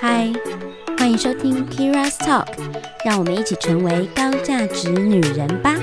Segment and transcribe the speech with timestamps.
[0.00, 0.32] 嗨，
[0.96, 2.46] 欢迎收听 Kira's Talk，
[3.04, 5.74] 让我们一起成为高价值女人吧。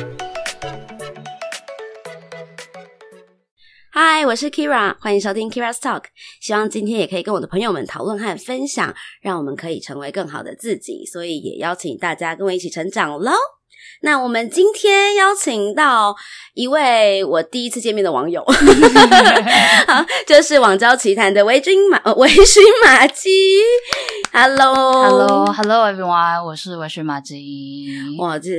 [3.92, 6.06] 嗨，我是 Kira，欢迎收听 Kira's Talk。
[6.42, 11.06] 希望今天也可以跟我的朋友们讨论和分享，让我们可以成为更好的自己。
[11.06, 13.32] 所以也邀请大家跟我一起成长喽。
[14.02, 16.16] 那我们今天邀请到
[16.54, 18.44] 一位我第一次见面的网友，
[19.88, 23.30] 好，就是网交奇谈的维君马呃维勋马基。
[24.32, 27.88] Hello，Hello，Hello everyone，我是维勋马基。
[28.20, 28.50] 哇，这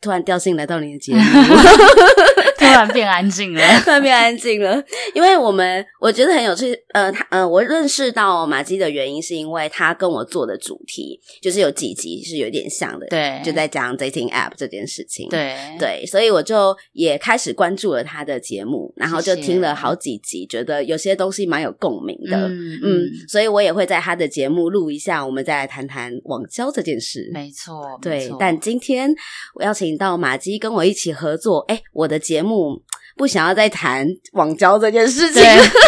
[0.00, 1.20] 突然掉进来到你的节目。
[2.58, 4.82] 突然变安静了， 突然变安静了，
[5.14, 6.74] 因为我们我觉得很有趣。
[6.92, 15.54] 呃，他呃，我认识到马基的原因是因为他跟我做的主题就是有几集是有点像的，对，就在讲 dating app 这件事情，对。
[15.78, 27.30] 对，所以我就也开始关注了他的节目，然后就听了好几集，觉得有些东西蛮有共鸣的，嗯，所以我也会在他的节目录一下，我们再来谈谈网交这件事。
[27.32, 28.30] 没错，对。
[28.38, 29.12] 但今天
[29.54, 32.82] 我邀请到马基跟我一起合作，哎，我的节目。
[33.16, 35.40] 不想要再谈网交这件事情，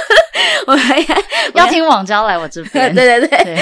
[0.68, 1.04] 我还
[1.54, 2.88] 要听网交来我这边。
[2.94, 3.56] 对对对，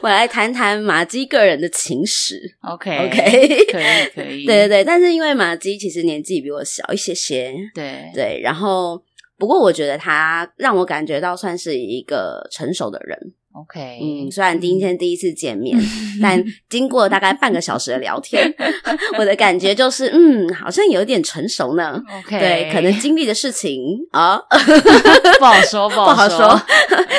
[0.00, 2.40] 我来谈谈马基个人的情史。
[2.62, 4.46] OK OK，可以可以。
[4.46, 9.02] 对对对，但是因为马基其实年纪比我小一些些，对对，然后
[9.36, 13.18] 不过我觉得他让我感觉到算是一个成熟的人。
[13.52, 15.76] OK，嗯，虽然今天第一次见面，
[16.22, 18.48] 但经过大概半个小时的聊天，
[19.18, 22.00] 我的感觉就是，嗯，好像有点成熟呢。
[22.20, 24.38] OK，对，可能经历的事情啊，
[25.40, 26.56] 不好说，不好说。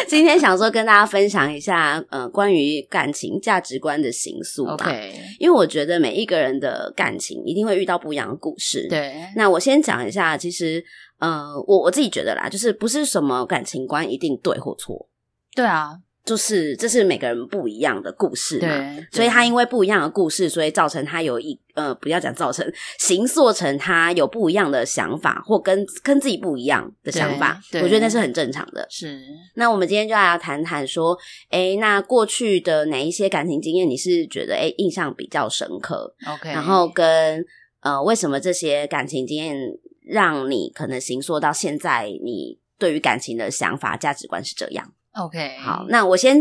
[0.07, 4.85] 今天想说跟大家分享一下，呃，关于感情价值观的形塑吧。
[4.85, 8.87] OK，因为我觉得每一个人的感情一定会遇到不一样的故事。
[8.89, 10.81] 对，那我先讲一下，其实，
[11.19, 15.09] 呃，我我自己觉得啦，就是不是什么感情观一定对或错。
[15.53, 15.97] 对啊。
[16.23, 28.85] 就是这是每个人不一样的故事嘛，所以他因为不一样的故事，所以造成他有一呃，不要讲造成，形塑成他有不一样的想法，或跟跟自己不一样的想法，我觉得那是很正常的。
[28.89, 29.19] 是，
[29.55, 31.17] 那我们今天就来谈谈说，
[31.49, 37.43] 哎，那过去的哪一些感情经验，你是觉得哎印象比较深刻？OK，然后跟
[37.81, 39.57] 呃，为什么这些感情经验
[40.05, 46.37] 让你可能形塑到现在，你对于感情的想法、价值观是这样？OK，好，那我先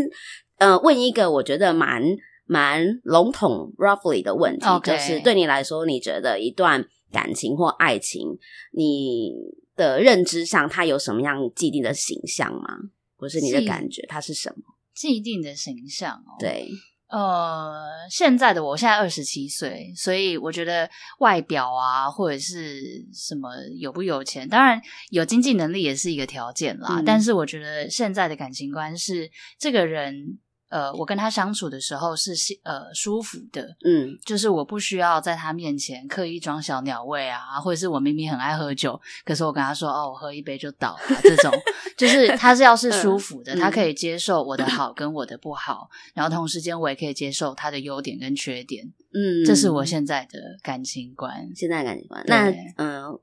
[0.58, 2.02] 呃问一个我觉得蛮
[2.46, 8.38] 蛮笼统 roughly 的问题，就是对你来说，你觉得一段感情或爱情，
[8.72, 9.32] 你
[9.76, 12.76] 的认知上它有什么样既定的形象吗？
[13.16, 14.62] 或是你的感觉它是什么？
[14.94, 16.68] 既定的形象哦，对。
[17.10, 20.88] 呃，现在的我现在二十七岁，所以我觉得
[21.18, 27.02] 外表啊，或者是什么有不有钱，当然有经济能力也是一个条件啦。
[27.04, 30.38] 但是我觉得现在的感情观是这个人。
[30.70, 32.32] 呃，我跟他相处的时候是
[32.62, 41.52] 呃舒服的，嗯，就是我不需要在他面前刻意装小鸟胃啊，或者是我明明很爱喝酒，可是我跟他说哦，我喝一杯就倒了，这种。
[41.98, 43.90] 就是他是要是舒服的，他可以。
[44.00, 52.24] 接受我的好跟我的不好，然后同时间我也可以接受他的优点跟缺点，嗯，这是我现在的感情观，现在感情观。
[52.26, 53.18] 那嗯，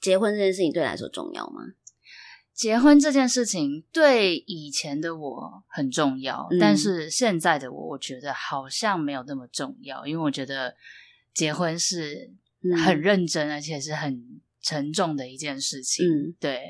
[0.00, 1.62] 结婚这件事情对你来说重要吗？
[2.58, 10.74] 结婚这件事情对以前的我很重要，但是现在的我，我觉得好像没有那么重要，因为我觉得
[11.32, 12.32] 结婚是
[12.84, 16.04] 很认真，而且是很沉重的一件事情。
[16.04, 16.60] 嗯，对。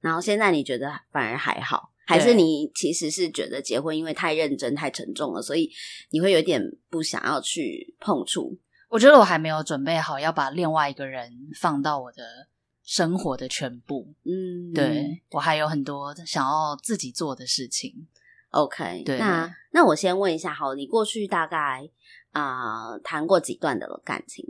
[0.00, 5.70] 然后现在你觉得反而还好，还是你其实是觉得结婚因为太认真、太沉重了，所以
[6.10, 6.60] 你会有点
[6.90, 8.58] 不想要去碰触？
[8.88, 12.48] 我觉得我还没有准备好要把另外一个人放到我的。
[12.84, 18.06] 生活的全部，嗯，对我还有很多想要自己做的事情。
[18.50, 21.88] OK，对，那那我先问一下，好，你过去大概
[22.32, 24.44] 啊谈过几段的感情？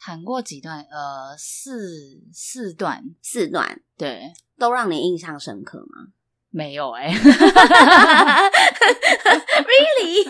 [0.00, 0.82] 谈过几段？
[0.90, 6.08] 呃，四四段，四段，对，都让你印象深刻吗？
[6.50, 7.12] 没有哎，
[9.68, 10.24] Really，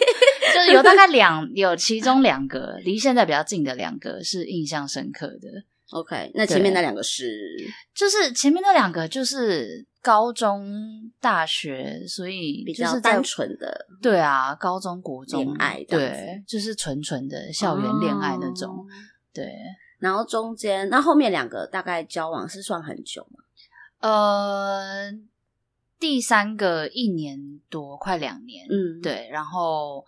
[0.52, 5.62] 就是有大概两，有其中两个离现在比较近的两个是印象深刻的。
[5.90, 7.56] OK，那前面那两个是，
[7.94, 10.70] 就是前面那两个就是高中、
[11.19, 18.87] 大学，所以比较单纯的，对啊，高中、国中恋爱，对，就是纯纯的校园恋爱那种，
[19.32, 19.50] 对。
[19.99, 23.40] 然后中间那后面两个大概交往是算很久吗？
[24.00, 25.11] 呃，
[25.99, 27.38] 第三个一年
[27.70, 30.05] 多，快两年，嗯，对，然后。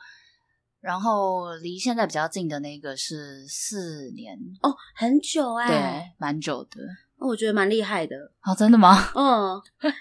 [0.80, 6.80] 然后离现在比较近的那个是四年哦，很久哎，对，蛮久的。
[7.18, 8.16] 我觉得蛮厉害的。
[8.42, 8.96] 哦，真的吗？
[9.14, 9.60] 嗯，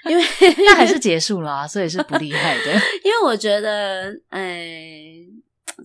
[0.10, 0.24] 因为
[0.66, 2.72] 那还是结束了啊，所以是不厉害的。
[3.04, 4.56] 因为我觉得，哎，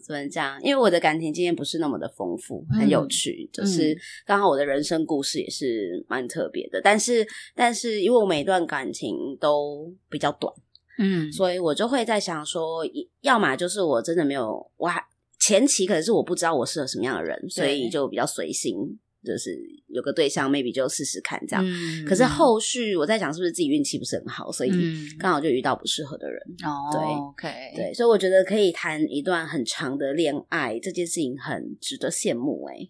[0.06, 0.62] 怎么讲？
[0.62, 6.80] 因为我的感情经验不是那么的丰富，很有趣，就是刚好我的人生故事也是蛮特别的。
[6.80, 7.26] 但是，
[7.56, 10.54] 但是因为我每一段感情都比较短，
[10.98, 12.84] 嗯，所以我就会在想说，
[13.20, 15.02] 要么就是我真的没有，我还
[15.38, 18.98] 前期可能是我不知道我适合什么样的人，所以就比较随心。
[19.24, 21.64] 就是有个对象，maybe 就试试看这样。
[22.06, 24.70] 可是后续我在想，是不是自己运气不是很好，所以
[25.18, 26.38] 刚好就遇到不适合的人。
[26.62, 32.66] 哦，对，OK，对，所以我觉得可以谈一段很长的恋爱，这件事情很值得羡慕。
[32.66, 32.86] 哎，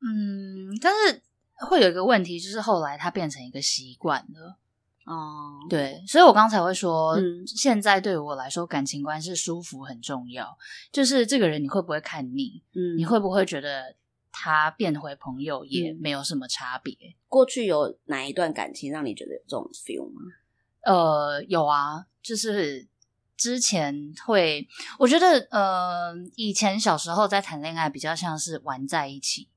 [0.00, 1.20] 嗯，但是
[1.68, 4.56] 会有一个问题，就是后来它变成一个习惯了。
[5.06, 7.16] 哦，对，所以我刚才会说，
[7.46, 10.58] 现在对我来说，感情观是舒服很重要。
[10.92, 12.62] 就是这个人你会不会看腻？
[12.74, 13.96] 嗯，你会不会觉得？
[14.38, 16.94] 他变回朋友也没有什么差别。
[17.26, 20.20] 过去有哪一段感情让你觉得有这种 feel 吗？
[20.82, 22.86] 呃，有啊，就是
[23.34, 24.68] 之前会，
[24.98, 29.48] 我觉得呃，以前小时候在谈恋爱比较像是玩在一起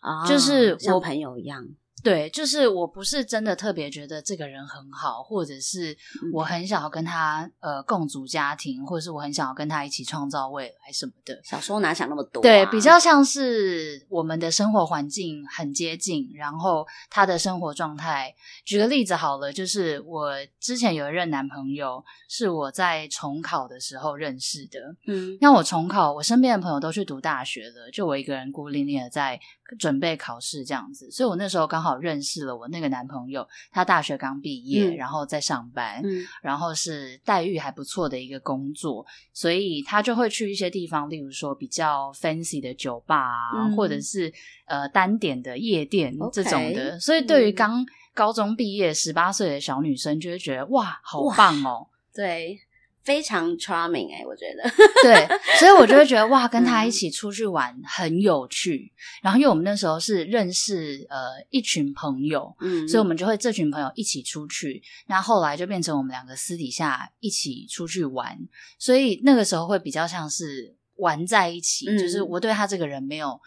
[0.00, 1.64] 啊，就是像朋友一样。
[2.06, 5.96] 对，就是我不是真的特别觉得这个人很好，或者是
[6.32, 11.40] 我很想要跟他呃共组家庭，或者是我很想要跟他一起创造未来什么的。
[11.42, 12.40] 小时候哪想那么多？
[12.40, 18.32] 对，比较像是我们的生活环境很接近，然后他的生活状态。
[18.64, 24.78] 举个例子好了，就是我之前有一任男朋友是我在重考的时候认识的。
[25.08, 29.40] 嗯，那我重考，我身边的朋友都去读大学了，就我一个人孤零零的在
[29.78, 31.96] 准备考试这样子，所以我那时候刚好。
[31.96, 36.00] 认识了我那个男朋友，他大学刚毕业，然后在上班，
[36.42, 44.32] 然后是待遇还不错的一个工作，所以他就会去一些地方，例如说比较 fancy 的酒吧啊，或者是
[44.66, 47.00] 呃单点的夜店这种的。
[47.00, 47.84] 所以对于刚
[48.14, 51.88] 高中毕业十八岁的小女生，就会觉得哇，好棒哦！
[52.14, 52.60] 对。
[53.06, 54.68] 非常 charming 哎，我觉得
[55.04, 58.92] 对，所以我就会觉得哇，跟他一起出去玩很有趣。
[59.22, 61.16] 然后因为我们那时候是认识呃
[61.50, 64.82] 一群朋友，嗯，所以我们就会这群朋友一起出去。
[65.06, 68.36] 那后来就变成我们两个私底下一起出去玩，
[68.76, 73.40] 所以那个时候会比较像是玩在一起，就是我对他这个人没有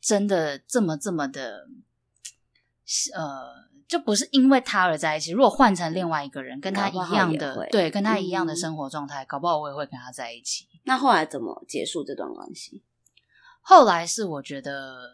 [0.00, 1.66] 真的这么这么的
[3.14, 3.70] 呃。
[3.92, 5.32] 就不是因为他而在一起。
[5.32, 10.66] 如果换成另外一个人，跟他一样的，对，跟他一样的生活状态，搞不好我也会跟他在一起。
[10.84, 12.82] 那后来怎么结束这段关系？
[13.60, 15.10] 后来是我觉得，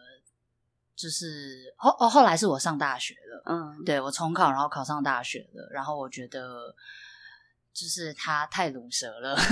[0.95, 6.73] 就是后哦，后来是我上大学了，嗯，对我重考，然后考上大学了，然后我觉得
[7.73, 9.35] 就是他太鲁舌了，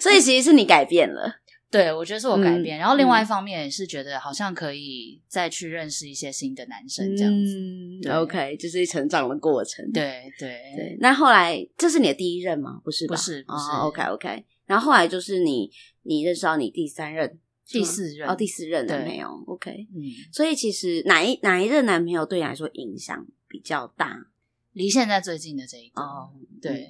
[0.00, 1.39] 所以其实是你改变了。
[1.70, 8.10] 对，我觉得是我改变，然后另外一方面也是觉得好像可以再去认识一些新的男生这样子。
[8.10, 9.88] OK，就是成长的过程。
[9.92, 10.96] 对对对。
[10.98, 12.80] 那后来这是你的第一任吗？
[12.82, 13.70] 不是，不是，不是。
[13.82, 14.44] OK OK。
[14.66, 15.70] 然后后来就是你，
[16.02, 17.38] 你认识到你第三任、
[17.68, 19.86] 第四任哦，第四任了没有？OK。
[19.94, 20.02] 嗯。
[20.32, 24.16] 所以其实哪一哪一任男朋友对你来说影响比较大？
[24.72, 26.30] 离现在最近的这一个哦，
[26.60, 26.88] 对，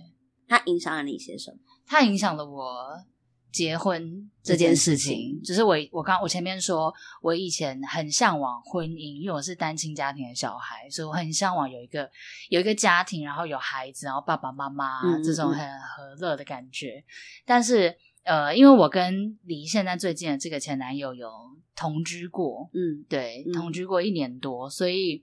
[0.49, 1.59] 他影响了你些什么？
[1.85, 3.05] 他影响了我。
[3.53, 6.93] 结婚这件事情，只是我我刚我前面说，
[7.23, 12.11] 我以前很向往婚姻，因为我是单亲家庭的小孩，所以我很向往有一个
[12.49, 17.05] 有一个家庭，然后有孩子，然后爸爸妈妈这种很和乐的感觉。
[17.45, 21.31] 但是呃，因为我跟离现在最近的这个前男友有
[21.75, 25.23] 同居过，嗯，对，同居过一年多，所以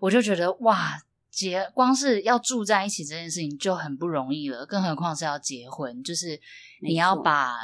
[0.00, 1.02] 我就觉得哇。
[1.32, 6.38] 结光是要住在一起这件事情就很不容易了，更何况是要结婚，就是
[6.82, 7.56] 你要把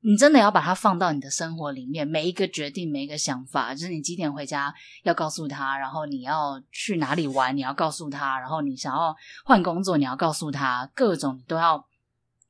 [0.00, 9.14] 你真的要把它放到你的生活里面，每一个决定，每一个想法，就是你几点回家要告诉他，然后你要去哪里玩，你要告诉他，然后你想要
[9.44, 11.86] 换工作，你要告诉他，各种你都要，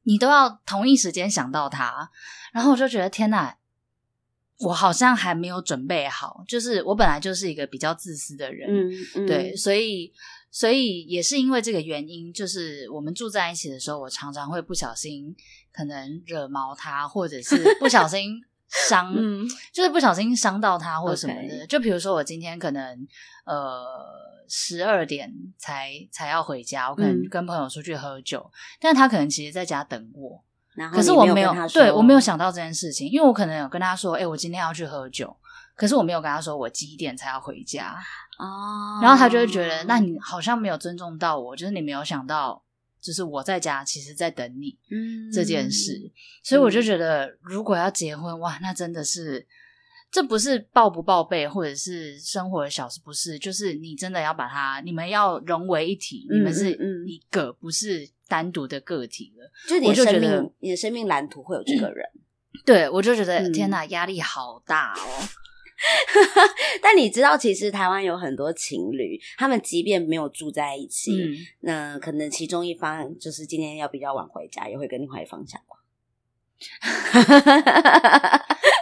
[0.04, 2.08] 你都要同一时间想到他，
[2.52, 3.56] 然后我就觉得天哪，
[4.60, 8.70] 我好像还没有准备好，就是我本来就是一个比较自私的人，
[9.16, 10.12] 嗯，对，所以。
[10.54, 15.34] 所以也是因为这个原因，就是我们住在一起的时候，我常常会不小心
[15.72, 18.38] 可能惹毛他，或者是不小心
[18.88, 19.14] 伤，
[19.72, 21.66] 就是不小心伤到他或者什么的。
[21.66, 23.08] 就比如说我今天可能
[23.46, 23.82] 呃
[24.46, 30.44] 十二点才才要回家，我可能跟朋友出去喝酒，但他可能其实在家等我，
[30.92, 35.34] 可是我没有对我没有想到这件事情，因为我可能有跟他说，哎，我今天要去喝酒。
[35.74, 37.98] 可是我没有跟他说我几点才要回家
[38.42, 42.62] 哦，然后他就会觉得，那你好像没有尊重到我，就是你没有想到，
[43.00, 46.10] 就是我在家其实在等你嗯这件事，
[46.42, 49.46] 所以我就觉得，如果要结婚哇，那真的是
[50.10, 56.72] 这不是报不报备，或者是生活的小事，不是，就是你真的要把它，你们要融为一体，嗯你们是
[57.06, 59.50] 一个，不是单独的个体了。
[59.68, 62.04] 就你的生命，你的生命蓝图会有这个人。
[62.66, 65.28] 对，我就觉得、嗯天哪，压力好大哦。
[66.82, 75.78] 但你知道，其实台湾有很多情侣，他们即便没有住在一起，嗯，那可能其中一方就是今天要比较晚回家，也会跟另外一方讲话。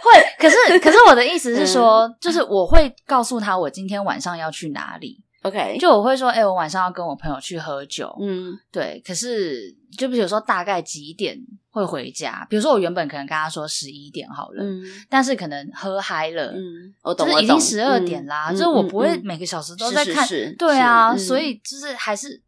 [0.03, 8.57] 会，可是可是我的意思是说，嗯就是我会告诉他我今天晚上要去哪里，OK，就我会说，哎、我晚上要跟我朋友去喝酒，嗯。
[8.71, 11.35] 对，可是就比如说大概几点
[11.71, 14.83] 会回家，比如说我原本可能跟他说十一点好了，嗯。
[15.09, 19.21] 但是可能喝嗨了，嗯，我懂，就是已经十二点啦，嗯就是我嗯不会嗯。
[19.23, 22.39] 每个小时都在看，是是对啊，所以就是还是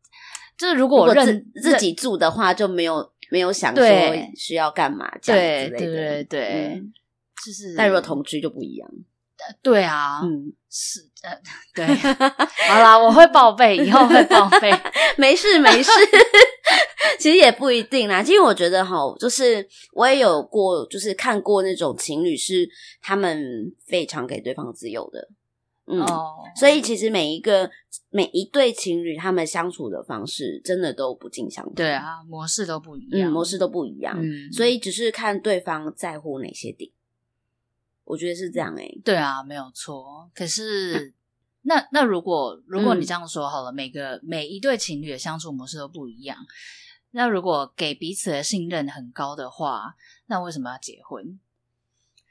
[0.56, 3.84] 就是如如果我认果自自己住的话，就没有没有想说
[4.38, 5.96] 需要干嘛这样之类对对的。
[5.96, 6.94] 对对，嗯。
[7.44, 8.88] 就是但如果同居就不一样。
[9.62, 11.42] 对啊，嗯，是的
[11.76, 11.86] 对，
[12.68, 14.72] 好啦，我会报备，以后会报备，
[15.18, 15.92] 没事没 事，
[17.20, 18.22] 其实也不一定啦。
[18.24, 22.68] 其实我觉得哈，就是我也有过，就是看过那种情侣是
[23.02, 25.28] 他们非常给对方自由的，
[25.88, 26.02] 嗯。
[26.02, 27.70] 哦，所以其实每一个
[28.10, 31.74] 每一对情侣，他们相处的方式真的都不尽相同。
[31.74, 36.90] 对，啊，模式都不一嗯，样，模式都不一样，嗯，所以只是看对方在乎哪些点。
[38.14, 40.30] 我觉得是这样诶、对啊，没有错。
[40.36, 41.12] 可是，
[41.64, 46.38] 那那如果如果你嗯这样说好了，每个每一对情侣的相处模式都不一样，
[47.12, 49.96] 那如果给彼此的信任很高的话，
[50.28, 51.40] 那为什么要结婚？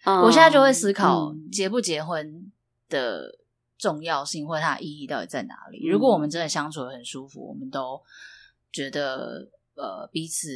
[0.05, 2.53] 我现在就会思考嗯结不结婚
[2.89, 3.39] 的
[3.79, 5.89] 重要性或者它的意义到底在哪里。
[5.89, 8.01] 嗯如果我们真的相处的很舒服，我们都
[8.71, 10.47] 觉得呃彼此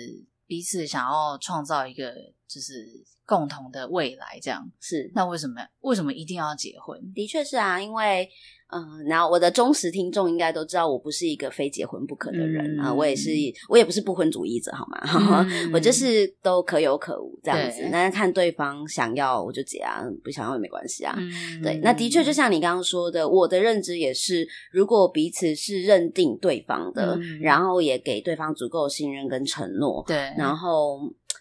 [0.46, 2.12] 彼此想要创造一个
[2.46, 7.12] 就是共同的未来，这样，是那为什么为什么一定要结婚？
[7.12, 8.30] 的确是啊，因为
[8.68, 13.30] 嗯，然后我的忠实听众应该都知道，我不是一个非结婚不可的人、嗯啊，我也是，
[13.68, 15.46] 我也不是不婚主义者，好吗？
[15.48, 21.14] 嗯 我就是都可有可无这样子对，那看对方想要我就结啊，不想要也没关系啊。
[21.16, 30.98] 嗯对，那的确就像你刚刚说的，我的认知也是，如果彼此是认定对方的，嗯然后也给对方足够信任跟承诺，对，然后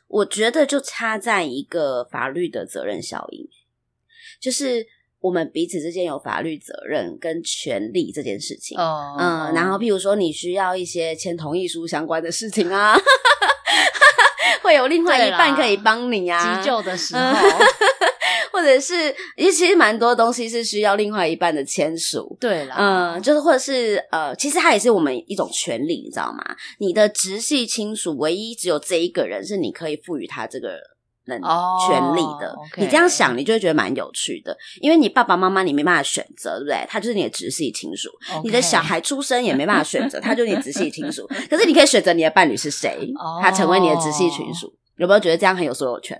[0.07, 3.47] 我觉得就差在一个法律的责任效应，
[4.39, 4.85] 就是
[5.25, 8.77] 我们彼此之间有法律责任跟权利这件事情。
[8.77, 12.95] 哦，嗯，然后譬如说你需要一些签同意书相关的事情啊，
[14.61, 17.49] 会有另外一半可以帮你啊，急救的时嗯候，
[18.53, 22.37] 或者是其实蛮多东西是需要另外一半的签署。
[22.39, 26.55] 对啦，嗯，就是或者是呃，其实它也是我们一种权利，你知道吗？
[26.77, 30.77] 你的直系亲属唯一只有这一个人是你可以赋予他这个
[31.27, 32.55] 能哦权利的。
[32.77, 36.85] 你这样想，你就会觉得蛮有趣的，因为你爸爸妈妈你没办法选择，对不对？
[36.87, 38.09] 他就是你的直系亲属。
[38.43, 41.27] 你的小孩出生也没办法选择，他就是你直系亲属。
[41.49, 44.73] 可是你可以选择你的伴侣是谁，哦他成为你的直系亲属。
[44.97, 46.19] 有没有觉得这样很有所有权？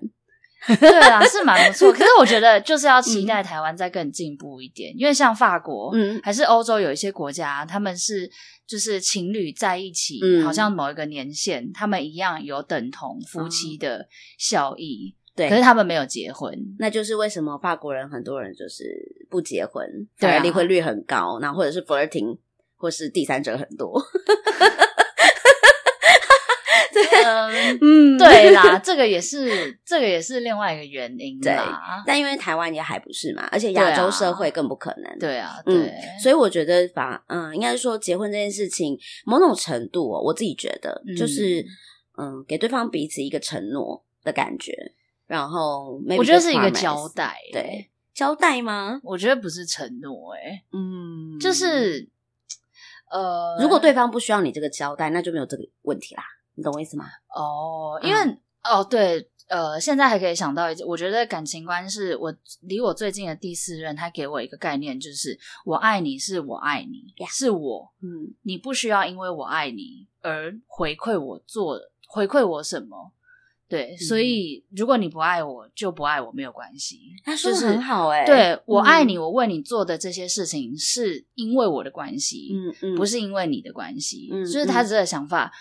[0.80, 1.92] 对啊，是蛮不错。
[1.92, 8.28] 可是我觉得就是要期待台湾再更进步一点，因为像法国，嗯还是欧洲有一些国家，他们是
[8.68, 14.08] 就是情侣在一起，嗯好像某一个年限，他们一样有等同夫妻的
[14.38, 16.52] 效益，对，可是他们没有结婚。
[16.80, 18.84] 那就是为什么法国人很多人就是
[19.30, 19.86] 不结婚，
[20.20, 22.38] 对啊离婚率很高，那或者是 flirting，
[22.76, 24.02] 或是第三者很多。
[27.26, 32.04] 嗯，嗯，对啦， 这个也是这个也是另外一个原因啦。
[32.06, 35.20] 但因为台湾也还不是嘛，而且亚洲社会更不可能。
[35.20, 41.66] 对啊，嗯对，所以我觉得法，嗯，应该是说结婚这件事情，某种程度、哦，我自己觉得嗯就是，
[42.18, 44.94] 嗯，给对方彼此一个承诺的感觉，
[45.26, 47.36] 然后我觉得是一个交代。
[47.52, 49.00] 对，交代吗？
[49.04, 52.08] 我觉得不是承诺，哎，嗯，就是
[53.12, 56.24] 呃，如果对方不需要你这个交代，那就没有这个问题啦。
[56.56, 57.06] 你懂我意思吗？
[57.36, 73.12] 哦，嗯因为、哦对，呃，现在还可以想到一，我觉得感情观是我离我最近的第四任，他给我一个概念，就是我爱你是我爱你呀是我，嗯你不需要因为我爱你而回馈我做回馈我什么。
[73.68, 77.00] 对，所以如果你不爱我，就不爱我没有关系。
[77.24, 85.52] 他说的就是很好哎、对我爱嗯你，我为你做的这些事情是因为我的关系，嗯嗯，不是因为你的关系，嗯就是他这个想法，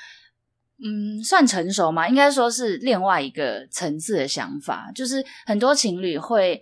[0.82, 2.08] 嗯，算成熟吗？
[2.08, 6.60] 应该说是另外一个层次的想法，就是很多情侣会。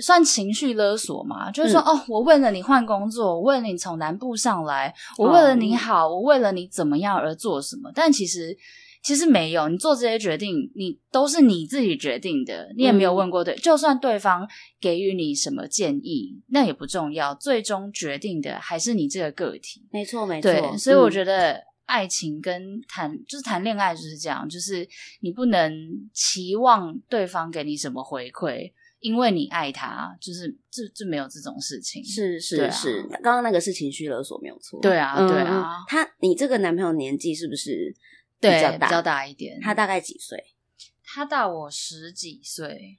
[0.00, 1.50] 算情绪勒索嘛？
[1.50, 7.90] 就是说，嗯哦，我为了你换工作，我为了你从南部上来，我为了你好，我为了你怎么样而做什么？
[7.92, 8.56] 但其实
[9.02, 14.48] 其实没有，你做这些决定，你都是你自己决定的，你也没有问过对，就算对方
[14.80, 19.84] 给予你什么建议，那也不重要，最终决定的还是你这个个体。
[19.90, 20.52] 没错，没错。
[20.52, 24.88] 对，所以我，觉得爱情跟谈就是谈恋爱就是这样，就是
[25.22, 25.72] 你不能
[26.14, 32.04] 期望对方给你什么回馈，因为你爱他，就是这这没有这种事情。
[32.04, 34.80] 是是是，刚刚那个是情绪勒索，没有错。
[34.80, 37.92] 对啊嗯对啊嗯他，你这个男朋友年纪是不是
[38.40, 38.86] 对比较大？
[38.86, 40.54] 比较大一点，他大概几岁？
[41.02, 42.96] 他大我十几岁，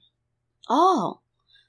[0.66, 1.22] 哦，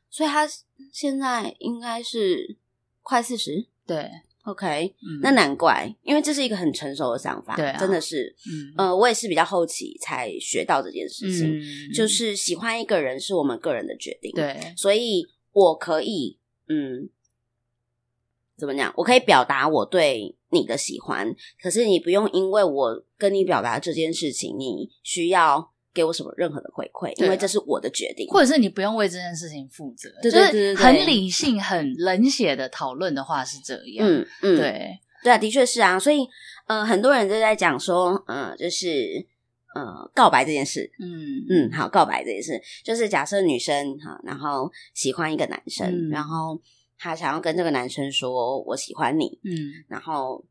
[0.10, 0.46] 所以他
[0.92, 2.58] 现在应该是
[3.01, 3.68] 快四十。
[3.86, 4.12] 对，
[4.44, 8.36] OK，、嗯，那难怪，因为这是一个很成熟的想法，对啊真的是。
[8.46, 17.10] 嗯呃，我也是比较后期才学到这件事情，嗯就是喜欢一个人是我们个人的决定，，对所以我可以，嗯，
[18.58, 18.94] 怎么讲？
[18.98, 30.84] 我可以表达我对你的喜欢，可是你不用因为我跟你表达这件事情，你需要给我什么任何的回馈，因为这是我的决定，或者是你不用为这件事情负责，对就是对对对对。
[30.84, 36.28] 很理性、很冷血的讨论的话是这样，嗯嗯，对，对啊，的确是啊，所以
[36.68, 39.26] 呃，很多人都在讲说，嗯、就是
[39.76, 41.46] 呃，告白这件事，嗯。
[41.50, 46.10] 嗯，好，告白这件事，就是假设女生哈，然后喜欢一个男生，嗯。
[46.10, 46.60] 然后
[46.98, 49.84] 她想要跟这个男生说我喜欢你，嗯。
[49.88, 50.44] 然后，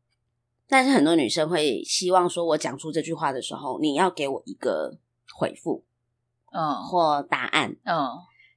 [0.68, 4.98] 但是很多女生会希望说，我讲出这句话的时候，你要给我一个
[5.34, 5.84] 回复
[6.52, 7.76] 嗯或答案。
[7.84, 8.08] 嗯，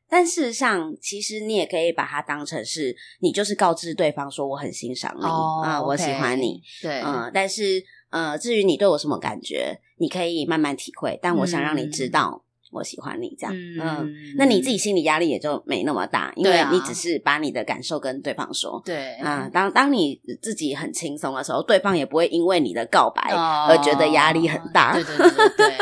[0.10, 11.20] 但事实上，其实你也可以把它当成是你就是告知对方说我很欣赏你哦啊、我喜欢你，，对，嗯，但是呃，至于你对我什么感觉，你可以慢慢体会。
[11.22, 18.82] 但我想让你知道我喜欢你，这样，嗯，嗯，那你自己心理压力也就没那么大，因为你只是把你的感受跟对方说。
[18.86, 24.94] 对啊、当当你自己很轻松的时候，对方也不会因为你的告白哦而觉得压力很大。
[24.94, 25.77] 对对对对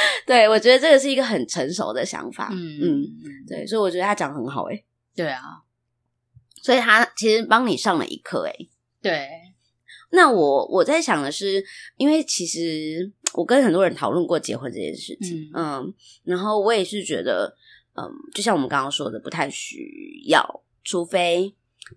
[0.26, 2.48] 对我觉得这个是一个很成熟的想法。
[2.52, 3.04] 嗯嗯，
[3.46, 5.42] 对，所以我觉得他讲得很好诶、对啊，
[6.62, 8.68] 所以他其实帮你上了一课诶、
[9.00, 9.28] 对，
[10.10, 11.64] 那我我在想的是，
[11.96, 15.92] 因为其实我跟很多人讨论过结婚这件事情，嗯。
[16.24, 17.54] 然后我也是觉得，
[17.94, 21.54] 嗯，就像我们刚刚说的，不太需要，除非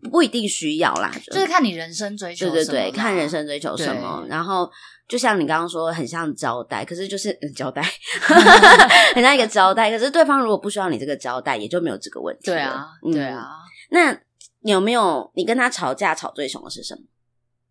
[0.09, 4.69] 不一定需要啦，就是看你人生追求什么对对对，看人生追求什么，然后
[5.11, 7.81] 就像你刚刚说，很像交代，可是就是、嗯、交代，
[9.13, 12.55] 很像一个交代，可是对方如果不需要你这个交代，也就没有这个问题了。
[12.55, 13.45] 对啊，嗯对啊，
[13.89, 14.13] 那
[14.61, 17.01] 你有没有你跟他吵架吵最凶的是什么？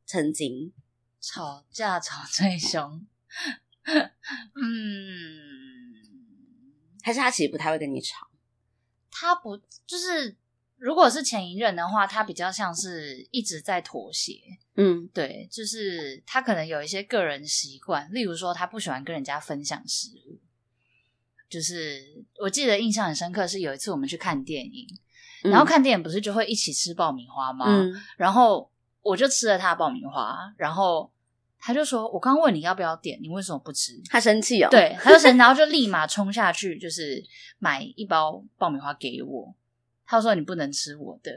[0.05, 0.71] 曾经
[1.19, 3.07] 吵架吵最凶，
[3.87, 4.05] 嗯，
[7.03, 8.27] 还是他其实不太会跟你吵？
[9.11, 10.37] 他不就是
[10.81, 14.41] 如果是前一任的话，他比较像是一直在妥协，
[14.77, 20.39] 嗯对，就是他可能有一些个人习惯，例如说他不喜欢跟人家分享食物。
[21.51, 24.87] 就是我记得印象很深刻，是有一次我们去看电影，
[25.43, 27.67] 然后看电影不是就会一起吃爆米花吗？
[27.69, 28.71] 嗯然后
[29.03, 31.13] 我就吃了他的爆米花，然后
[31.59, 37.23] 他就说：“我刚问你要不要点，你为什么不吃？”他生气哦，，对，他就生，然后就立马冲下去，就是
[37.59, 39.55] 买一包爆米花给我。
[40.11, 41.31] 他说：“你不能吃我的。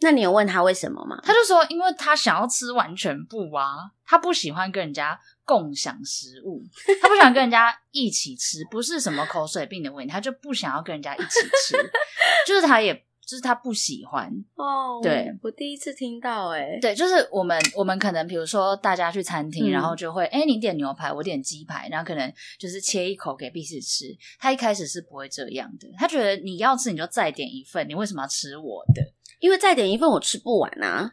[0.00, 1.20] 那你有问他为什么吗”？
[1.22, 6.64] 他就说：“因为他想要吃完全部啊，他不喜欢跟人家共享食物，
[7.02, 11.76] 他不喜欢跟人家一起吃，不是什么口水病的问题，他就不想要跟人家一起吃，
[12.48, 24.06] 就是他也就是他不喜欢。”哦对，我第一次听到、欸，哎，对，就是我们我们可能比如说大家去餐厅，嗯然后就会哎、你点牛排，我点鸡排，然后可能就是切一口给彼此吃。
[24.38, 29.02] 他一开始是不会这样的，他觉得你要吃你就再点一份，你为什么要吃我的？
[29.40, 31.10] 因为再点一份我吃不完啊。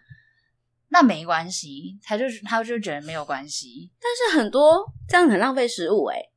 [0.92, 3.92] 那没关系，他就他就觉得没有关系。
[4.02, 6.29] 但是很多这样很浪费食物、欸，哎，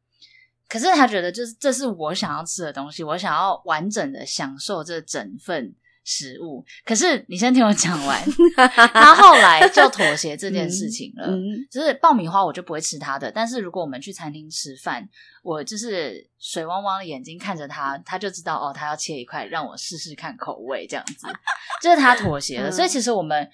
[0.72, 6.64] 可是他觉得就是这是我想要吃的东西，我想要完整的享受这整份食物。
[6.82, 8.18] 可是你先听我讲完，
[8.56, 11.26] 他后来就妥协这件事情了。
[11.26, 15.06] 嗯，就是爆米花我就不会吃它的，但是如果我们去餐厅吃饭，
[15.42, 21.26] 我就是水汪汪的眼睛看着他，他就知道哦，他要切一块让我试试看口味这样子，
[21.82, 22.70] 这是他妥协了。
[22.70, 23.46] 嗯所以其实我们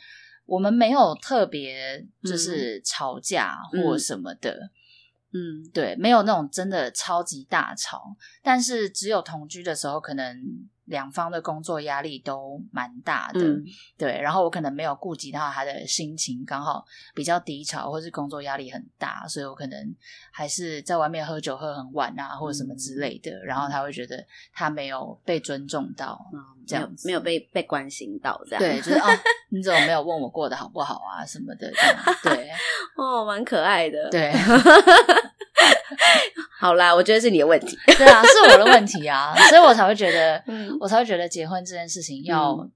[0.47, 4.71] 我们没有特别就是吵架或什么的，嗯
[5.33, 10.37] 嗯对，没有那种真的超级大吵，但是只有同居的时候可能
[10.89, 13.65] 两方的工作压力都蛮大的，嗯。
[13.97, 19.95] 对，然后我可能没有顾及到他的心情，刚好比较低潮，或是工作压力很大，所以我可能
[20.33, 27.09] 还是在外面喝酒喝很晚啊，或者什么之类的，然后他会觉得他没有被尊重到，嗯这样子。
[27.09, 29.07] 没有没有被被关心到这样，对，就是哦，
[29.51, 32.51] 你怎么没有问我过得好不好啊什么的，这样对。
[32.97, 34.33] 哦，蛮可爱的。，对
[36.59, 37.77] 好啦，我觉得是你的问题。
[37.97, 42.71] 对啊，是我的问题啊， 所以我才会觉得，嗯我才会觉得结婚这件事情要嗯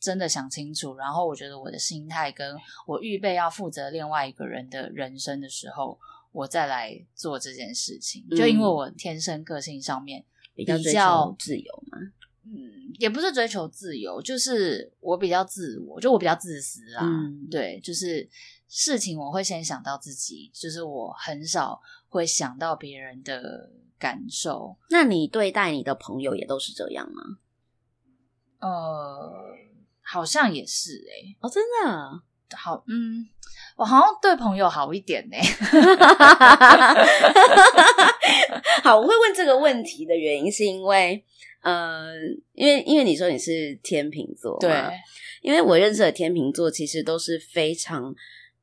[0.00, 5.98] 真的想清楚，然后我觉得我的心态跟我预备要负责另外一个人的人生的时候，
[6.32, 8.24] 我再来做这件事情。
[8.30, 10.24] 嗯就因为我天生个性上面
[10.54, 11.98] 比较追求自由嘛，
[12.44, 17.02] 嗯，也不是追求自由，就是我比较自我，就我比较自私啦。
[17.02, 18.28] 嗯对，就是
[18.68, 24.76] 事情我会先想到自己，就是我很少会想到别人的感受。
[24.90, 27.22] 那你对待你的朋友也都是这样吗？
[28.60, 29.30] 呃，
[30.02, 32.22] 好像也是诶、哦，真的。
[32.56, 33.28] 好，嗯，
[33.76, 35.36] 我好像对朋友好一点呢、
[38.82, 41.22] 好，我会问这个问题的原因是因为，
[41.60, 42.06] 呃，
[42.54, 44.70] 因为因为你说你是天秤座，对，，
[45.42, 48.14] 因为我认识的天秤座其实都是非常，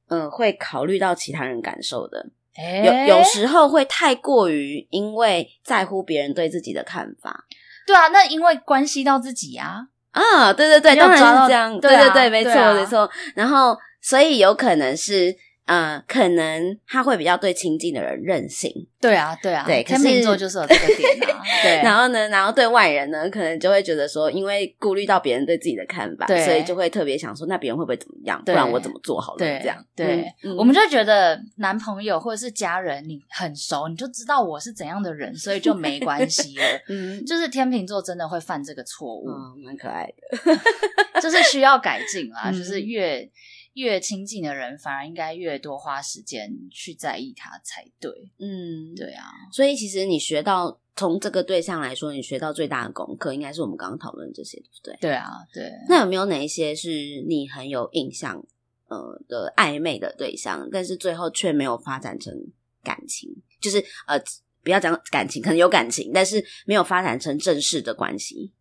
[0.08, 2.26] 嗯、会考虑到其他人感受的，诶
[2.58, 7.46] 有有时候会太过于因为在乎别人对自己的看法。
[7.86, 13.10] 对啊，那因为关系到自己啊，啊，对对对，当然是这样，对啊对对，没错、啊没错。
[13.36, 28.40] 然后，所以有可能是，呃，可能他会比较对亲近的人任性，对啊，对啊，对天秤座就是有这个点啊， 对，然后呢，然后对外人呢，可能就会觉得说，因为顾虑到别人对自己的看法，所以就会特别想说，那别人会不会怎么样？
[28.46, 29.40] 不然我怎么做好了？
[29.40, 36.64] 对这样，对，嗯嗯我们就觉得男朋友或者是家人，你很熟，你就知道我是怎样的人，所以就没关系了。
[36.90, 40.56] 嗯，就是天秤座真的会犯这个错误，嗯，蛮可爱的。
[41.22, 42.52] 就是需要改进啦。
[42.52, 43.28] 嗯就是越
[43.76, 48.12] 越亲近的人，反而应该越多花时间去在意他才对。
[48.40, 54.98] 嗯，对啊，所以其实你学到从这个对象来说，你学到最大的功课，应该是我们刚刚讨论的这些，对不对？
[55.02, 55.72] 对啊，对。
[55.88, 56.90] 那有没有哪一些是
[57.28, 58.44] 你很有印象
[58.88, 62.34] 呃的暧昧的对象，但是最后却没有发展成
[62.82, 63.30] 感情？
[63.60, 64.18] 就是呃，
[64.64, 68.54] 不要讲感情，可能有感情，但是没有发展成正式的关系。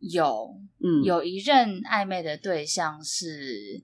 [0.00, 3.82] 有嗯，有一任暧昧的对象是，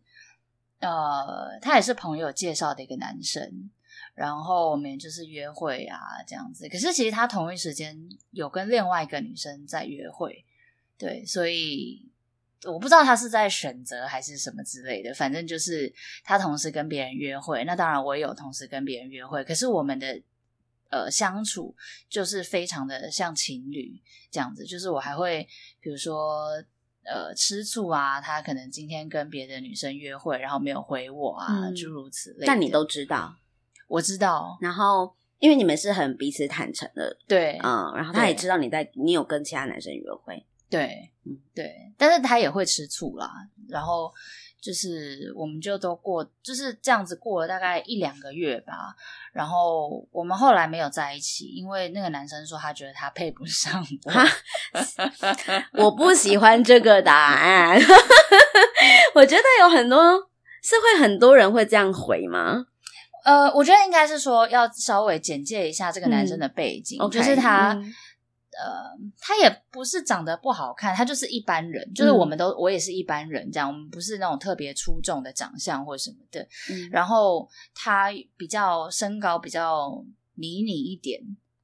[0.80, 3.70] 呃，他也是朋友介绍的一个男生，
[4.14, 6.66] 然后我们就是约会啊这样子。
[6.70, 7.96] 可是其实他同一时间
[8.30, 10.42] 有跟另外一个女生在约会，
[10.96, 12.10] 对，所以
[12.64, 15.92] 我不知道他是在选择还是什么之类的，反正就是
[16.24, 17.62] 他同时跟别人约会。
[17.64, 20.22] 那当然我也有同时跟别人约会，可是我们的
[20.88, 21.76] 呃相处
[22.08, 25.46] 就是非常的像情侣这样子，就是我还会
[25.80, 26.50] 比如说。
[27.12, 32.46] 呃，吃醋啊，他可能今天跟别的女生约会，然后没有回我啊，嗯诸如此类的。
[32.46, 33.35] 但你都知道，
[33.88, 43.29] 我知道，然后因为你们是很彼此坦诚的，对，嗯，然后他也对知道你在你有跟其他男生约会，对，嗯对，但是他也会吃醋啦。
[43.68, 44.12] 然后
[44.61, 48.94] 就是我们就都过，就是这样子过了大概一两个月吧。
[49.33, 54.12] 然后我们后来没有在一起，因为那个男生说他觉得他配不上我。
[55.85, 57.81] 我不喜欢这个答案。
[59.14, 60.14] 我觉得有很多
[60.62, 62.66] 是会很多人会这样回吗？
[63.25, 67.73] 呃，我觉得应该是说要稍微简介一下这个男生的背景就是他。
[67.73, 67.94] 嗯
[68.62, 76.40] 呃，他也不是长得不好看，他就是一般人，就是嗯我们都、我也是一般人，这样我们不是那种特别出众的长相或什么的。
[76.70, 76.88] 嗯。
[76.90, 81.20] 然后他比较身高比较迷你一点，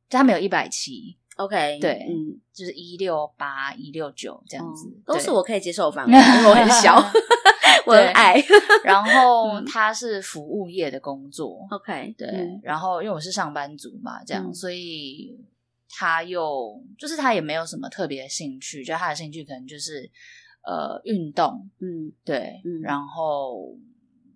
[0.09, 6.97] 就他没有一百七，OK，对嗯，就是一六八、一六九这样子，都是我可以接受的范围， 因为我很小，
[7.87, 8.43] 我很矮。
[8.85, 9.65] 然后嗯。
[9.67, 12.61] 他是服务业的工作，OK，对，嗯。
[12.63, 14.55] 然后因为我是上班族嘛，这样，嗯。
[14.55, 15.37] 所以
[15.99, 20.11] 他又就是他也没有什么特别的兴趣，就他的兴趣可能就是
[20.63, 23.75] 呃运动，嗯对，嗯然后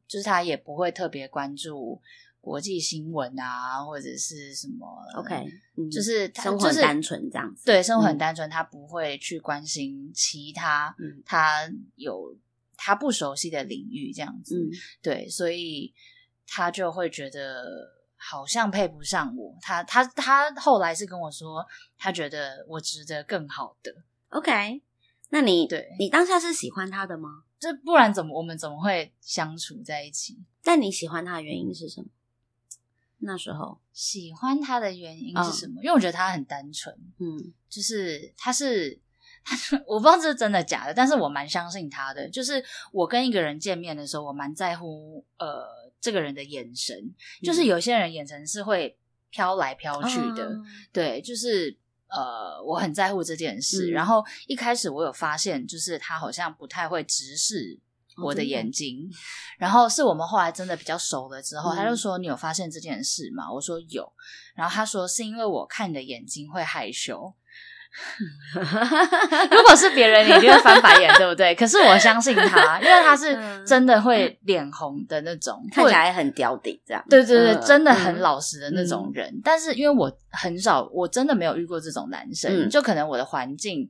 [0.09, 2.01] 就是他也不会特别关注
[2.40, 4.87] 国际新闻啊，或者是什么
[5.18, 5.35] ，OK，
[5.77, 7.66] 嗯就是他生活就是很单纯这样子。
[7.66, 12.35] 对，生活很嗯单纯，他不会去关心其他嗯他有
[12.79, 15.92] 他不熟悉的领域这样子，嗯对，所以
[16.46, 19.56] 他就会觉得好像配不上我。
[19.62, 23.90] 他他他后来是跟我说，他觉得我值得更好的
[24.28, 24.83] ，，OK，
[25.30, 27.44] 那你对你当下是喜欢他的吗？
[27.59, 30.38] 这不然怎么我们怎么会相处在一起？
[30.62, 32.06] 但你喜欢他的原因是什么？
[33.22, 35.83] 那时候，喜欢他的原因嗯是什么？
[35.83, 38.98] 因为我觉得他很单纯，嗯就是他是
[39.87, 42.28] 我不知道这是真的假的，但是我蛮相信他的。
[42.30, 45.66] 就是我跟一个人见面的时候，我蛮在乎呃
[46.00, 48.98] 这个人的眼神，就是有些人眼神是会
[49.30, 50.50] 飘来飘去的，
[50.92, 51.76] 对，就是
[52.08, 53.90] 呃我很在乎这件事。
[53.90, 57.78] 然后一开始我有发现，就是他好像不太会直视。
[58.16, 59.08] 我的眼睛，
[59.56, 64.12] 然后是我们后来真的比较熟了之后，他就说：“你有发现这件事吗？”我说：“有。”
[64.54, 67.32] 然后他说：“是因为我看你的眼睛会害羞。”
[69.50, 71.55] 如果是别人，你一定会翻白眼，对不对？
[71.57, 77.05] 可是我相信他，因为他是真的会脸红的那种，看起来很屌顶，这样。
[77.09, 79.40] 对对对，真的很老实的那种人。
[79.42, 83.88] 但是因为我很少，我真的没有遇过这种男生，就可能我的环境。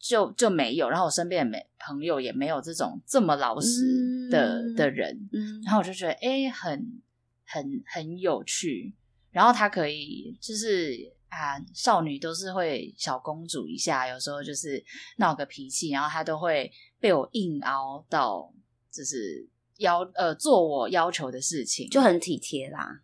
[0.00, 5.28] 就就没有，然后我身边没朋友也没有这种这么老实的的人，
[5.64, 7.02] 然后我就觉得哎，很
[7.44, 8.94] 很很有趣。
[9.32, 10.96] 然后他可以就是
[11.28, 14.84] 啊，少女都是会小公主一下，有时候就是
[15.16, 18.52] 闹个脾气，然后他都会被我硬熬到，
[18.90, 23.00] 就是要呃做我要求的事情，就很体贴啦。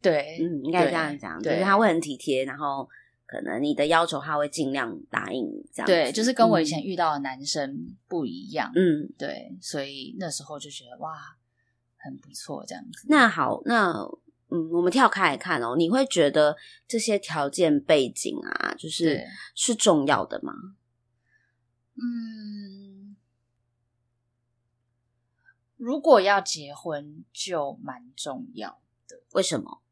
[0.00, 2.88] 对，嗯，应该这样讲，就是他会很体贴，然后。
[3.30, 11.12] 可能你的要求他会尽量答应，这样对，就是跟我以前遇到的男生不一样，嗯，对，所以那时候就觉得哇，
[11.98, 13.06] 很不错这样子。
[13.06, 13.92] 那好，那
[14.50, 16.56] 嗯，我们跳开来看哦，你会觉得
[16.86, 20.52] 这些条件背景啊，就是是重要的吗？
[22.00, 23.16] 嗯，
[25.76, 29.20] 如果要结婚，就蛮重要的。
[29.32, 29.82] 为什么？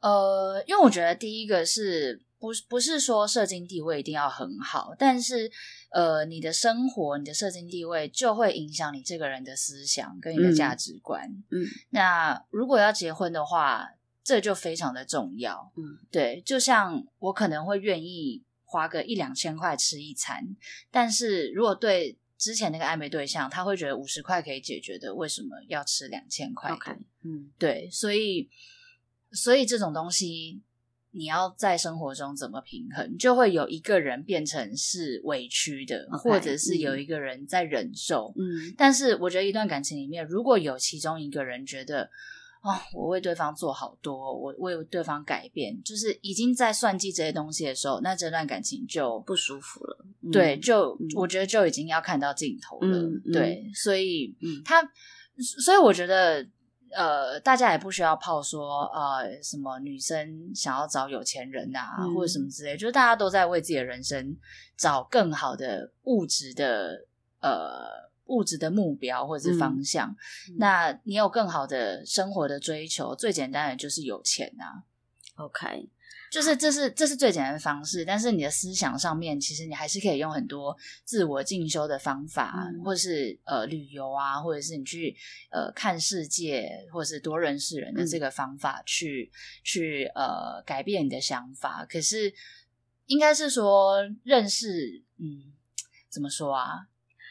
[0.00, 5.50] 呃，因为我觉得第一个是不不是说社经地位一定要很好，但是
[5.90, 11.28] 呃，你的生活、你的社经地位就会影响你这个人的思想跟你的价值观。
[11.50, 13.90] 嗯，那如果要结婚的话，
[14.22, 15.72] 这就非常的重要。
[15.76, 20.56] 嗯，对，就像我可能会愿意花个一两千块吃一餐，
[20.90, 26.70] 但是如果对之前那个暧昧对象，他会觉得五十块可以解决的，为什么要吃两千块
[27.22, 28.48] 嗯，对，所以。
[29.32, 30.60] 所以这种东西，
[31.12, 38.32] 你要在生活中怎么平衡，就会有一个人变成是委屈的，或者是有一个人在忍受。
[38.36, 42.04] 嗯，但是我觉得一段感情里面，如果有其中一个人觉得，
[42.62, 50.04] 哦，我为对方做好多，我为对方改变，就是已经在算计这些东西的时候，那这段感情就不舒服了。
[50.30, 53.10] 对，就我觉得就已经要看到尽头了。
[53.32, 54.80] 对，所以他，
[55.64, 56.46] 所以我觉得。
[56.92, 64.36] 呃，大家也不需要泡说，呃，什么女生想要找有钱人啊，或者什么之类，就是大家都在为自己的人生
[64.76, 67.06] 找更好的物质的，
[67.40, 70.14] 呃，物质的目标或者是方向。
[70.58, 74.84] 那你有更好的生活的追求，最简单的就是有钱啊。
[75.36, 75.90] OK。
[76.30, 85.16] 就是这是这是最简单的方式，但是你的思想上面，其实你还是可以用很多自我进修的方法，或是呃旅游啊，或者是你去
[85.50, 89.30] 呃看世界，或者是多认识人的这个方法去
[89.64, 91.84] 去呃改变你的想法。
[91.84, 92.32] 可是
[93.06, 95.52] 应该是说认识，嗯，
[96.08, 96.86] 怎么说啊？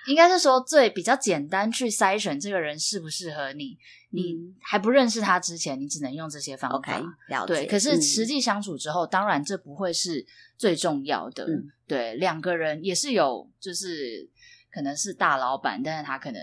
[0.10, 3.78] 应该是说最比较简单去筛选这个人适不适合你，
[4.10, 7.00] 你还不认识他之前，你只能用这些方法。
[7.28, 7.54] 了解。
[7.54, 10.26] 对，可是实际相处之后，当然这不会是
[10.58, 11.48] 最重要的。
[11.88, 14.28] 对，两个人也是有，就是
[14.74, 16.42] 可能是大老板，但是他可能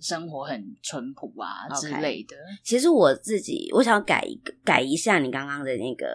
[0.00, 2.34] 生活很淳朴啊之类的。
[2.64, 6.06] 其实我自己，我想改一个改一下你刚刚的那个，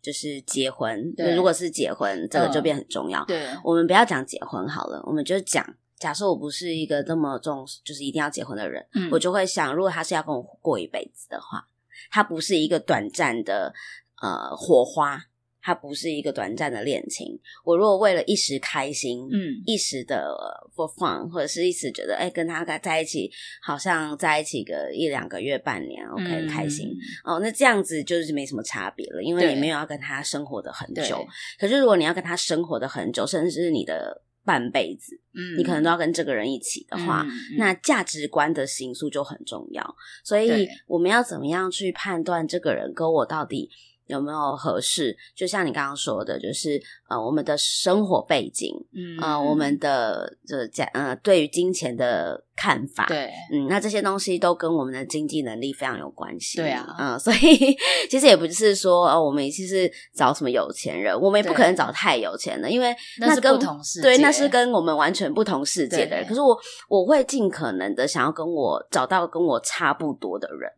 [0.00, 1.12] 就是结婚。
[1.16, 3.24] 对，如果是结婚，这个就变很重要。
[3.24, 5.66] 对，我们不要讲结婚好了，我们就讲。
[6.02, 11.64] 假设我不是一个这么重视，就是一定要结婚的人，我就会想，如果他是要跟我过一辈子的话，
[12.10, 13.72] 他不是一个短暂的
[14.20, 15.26] 呃火花，
[15.60, 17.38] 他不是一个短暂的恋情。
[17.64, 20.36] 我如果为了一时开心，嗯，一时的
[20.74, 23.30] for fun，或者是一时觉得，哎，跟他在一起，
[23.62, 26.88] 好像在一起个一两个月、半年，OK，开心
[27.22, 31.24] 哦，那这样子就是没什么差别了，因为你没有要跟他生活的很久。
[31.60, 34.22] 可是如果你要跟他生活的很久，甚至是你的。
[34.44, 37.26] 半辈子，嗯，你可能都要跟这个人一起的话，
[37.58, 39.96] 那价值观的形塑就很重要。
[40.24, 43.70] 所以我们要怎么样去判断这个人跟我到底？
[44.06, 45.16] 有没有合适？
[45.34, 57.76] 就像你刚刚说的，就是呃，我们的生活背景，嗯，呃，我们的这价，呃，对于金钱的看法，对，嗯，那这些东西都跟我们的经济能力非常有关系，对啊，嗯，所以
[58.10, 66.26] 其实也不是说，呃，我们其实找什么有钱人，我们也不可能找太有钱的，因为 那是不同世界，对，那是跟我们完全不同世界的人。
[66.26, 70.70] 可是我我会尽可能的想要跟我找到跟我差不多的人。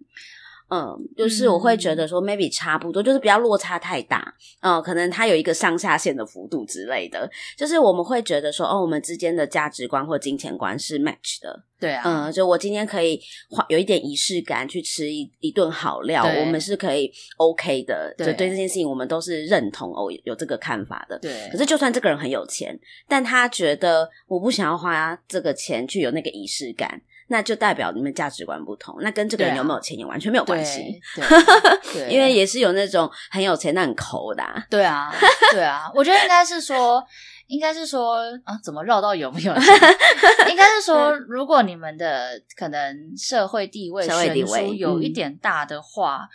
[0.68, 21.30] 嗯，就是我会觉得说，maybe 差不多，就是不要落差太大，嗯，可能它有一个上下限的幅度之类的，就是我们会觉得说，哦，我们之间的价值观或金钱观是 match 的，对啊，嗯，就我今天可以花有一点仪式感去吃一一顿好料，我们是可以 OK 的，就对这件事情我们都是认同哦，有这个看法的，对。
[21.52, 27.02] 可是就算这个人很有钱，但他觉得我不想要花这个钱去有那个仪式感。
[27.28, 31.00] 那就代表你们价值观不同，那跟这个人有没有钱也完全没有关系。
[31.92, 34.42] 对，因为也是有那种很有钱但很抠的。
[34.68, 35.12] 对啊，
[35.52, 37.02] 对啊，我觉得应该是说，
[37.46, 39.74] 应该是说啊，怎么绕到有没有钱？
[40.50, 46.28] 应该是说，如果你们的可能社会地位悬殊有一点大的话，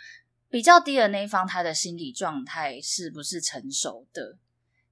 [0.48, 4.36] 比较低的那一方，他的心理状态是不是成熟的？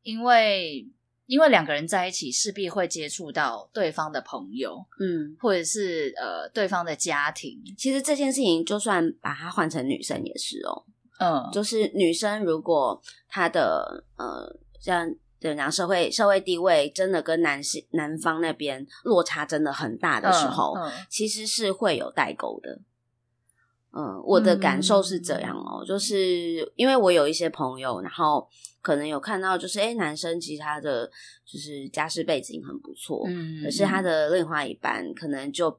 [0.02, 0.86] 因为。
[1.28, 7.62] 因为两个人在一起，势必会接触到对方的朋友，嗯，或者是呃对方的家庭。
[7.76, 10.84] 其实这件事情，就算把它换成女生也是哦，
[11.20, 20.74] 嗯，就是女生如果她的呃，像怎样社会社会地位真的跟男性男方那边落差真的很大的时候，
[21.10, 22.80] 其实是会有代沟的。
[23.92, 28.48] 嗯，我的感受是这样哦，就是因为我有一些朋友，然后
[28.88, 31.06] 可能有看到，就是哎，男生其实他的
[31.44, 35.78] 就是家世背景很不错，嗯，可是他的另外一半可能就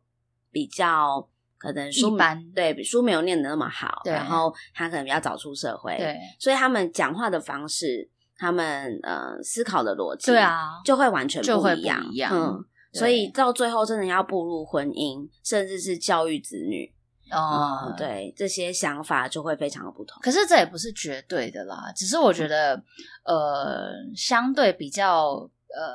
[0.51, 16.93] 比较可能书班对书没有念的那么好，然后他可能比较早出社会，对，所以他们讲话的方式，他们呃思考的逻辑，对啊，就会完全不一样，一样，嗯，所以到最后真的要步入婚姻，甚至是教育子女。
[17.31, 20.19] 哦，对，这些想法就会非常的不同。
[20.21, 22.81] 可是这也不是绝对的啦，只是我觉得，
[23.23, 25.93] 呃，相对比较呃，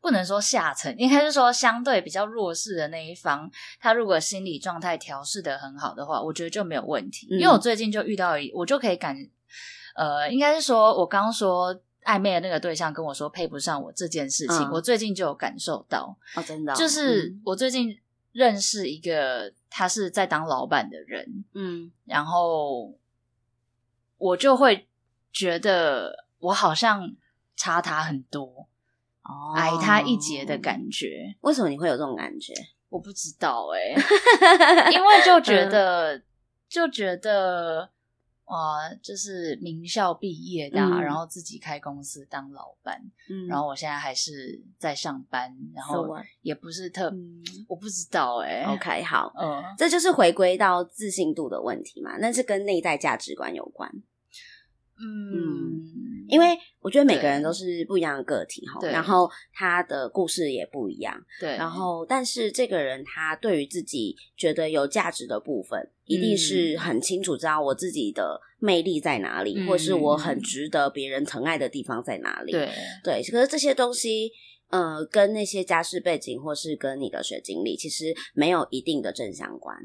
[0.00, 7.26] 不能说下层，应该是说相对比较弱势的那一方，他如果心理状态调试的很好的话，我觉得就没有问题。
[7.30, 9.16] 因为我最近就遇到，我就可以感，
[9.94, 17.98] 呃，应该是说我刚说暧昧的那个对象跟我说配不上我这件事情，我最近就有感受到，哦，真的，就是我最近
[18.32, 19.50] 认识一个。
[19.78, 22.94] 他是在当老板的人，嗯，然后
[24.16, 24.88] 我就会
[25.30, 27.14] 觉得我好像
[27.56, 28.66] 差他很多，
[29.22, 31.36] 哦，矮他一截的感觉。
[31.42, 32.54] 为什么你会有这种感觉？
[32.88, 33.92] 我不知道哎，
[34.92, 36.22] 因为就觉得
[36.66, 37.90] 就觉得。
[38.46, 42.98] 啊，就是名校毕业的，然后自己开公司当老板，
[43.48, 47.12] 然后我现在还是在上班，然后也不是特，
[47.68, 48.64] 我不知道哎。
[48.64, 53.90] OK，好，嗯，这就是回归到自信度的问题嘛，那是跟内在价值观有关。
[54.98, 61.50] 嗯，因为我觉得每个人都是不一样的个体哈，然后他的故事也不一样，对。
[61.56, 72.52] 然后，但是这个人他对于自己觉得有价值的部分，一定是很清楚知道我自己的魅力在哪里，或是我很值得别人疼爱的地方在哪里。
[72.52, 72.70] 对
[73.04, 74.32] 对，可是这些东西，
[74.70, 79.76] 呃，跟那些家世背景或是跟你的学经历，其实没有一定的正相关。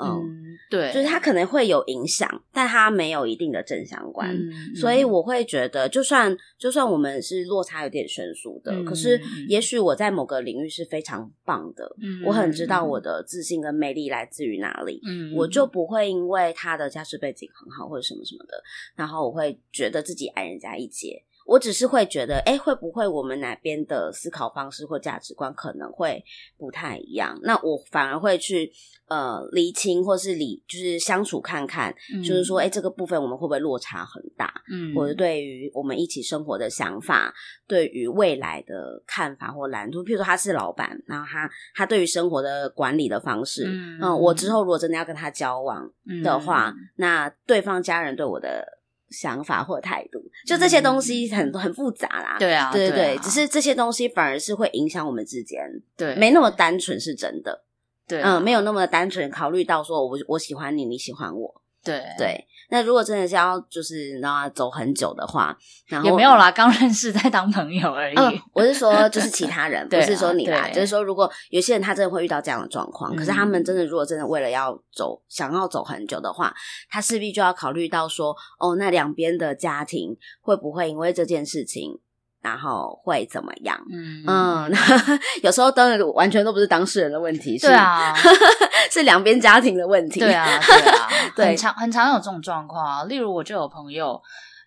[0.00, 4.34] 嗯，对，就是它可能会有影响，但它没有一定的正相关，
[4.74, 18.62] 所以我会觉得，就算就算我们是落差有点悬殊的，可是也许我在某个领域是非常棒的，我很知道我的自信跟魅力来自于哪里，嗯，我就不会因为他的家世背景很好或者什么什么的，
[18.96, 21.22] 然后我会觉得自己矮人家一截。
[21.52, 26.24] 我只是会觉得，哎，会不会我们哪边的思考方式或价值观可能会
[26.56, 27.38] 不太一样？
[27.42, 28.72] 那我反而会去
[29.06, 34.50] 呃厘清，或是理就是相处看看，就是说，哎，这个部分我们会不会落差很大？
[34.70, 37.34] 嗯，或者对于我们一起生活的想法，
[37.68, 43.64] 对于未来的看法或蓝图，譬如说他是老板，然后他他对于生活的管理的方式，
[44.00, 45.86] 嗯，我之后如果真的要跟他交往
[46.24, 48.78] 的话，那对方家人对我的。
[49.12, 52.36] 想法或态度，就这些东西很很复杂啦。
[52.38, 55.60] 对啊，对对对，只是这些东西反而是会影响我们之间，
[55.96, 57.64] 对，没那么单纯是真的。
[58.08, 61.62] 对，嗯，没有那么单纯考虑到说我我喜欢你，你喜欢我。
[61.84, 65.54] 对对，那如果真的是要就是让他走很久的话，
[65.86, 68.16] 然后也没有啦，刚认识在当朋友而已。
[68.54, 76.54] 我是说，就是其他人， 不是说你啦，就是说，如果有些人他真的会遇到这样的状况，可是他们真的如果真的为了要走，想要走很久的话，
[76.88, 82.00] 他势必就要考虑到说，哦，那两边的家庭会不会因为这件事情？
[82.42, 83.80] 然后会怎么样？
[83.90, 84.22] 嗯。
[84.26, 84.70] 嗯，
[85.42, 88.12] 有时候当然完全都不是当事人的问题，对啊，
[88.92, 91.08] 是两边家庭的问题，对啊，对啊，
[91.48, 93.04] 很常很常有这种状况啊。
[93.04, 94.20] 例如，我就有朋友，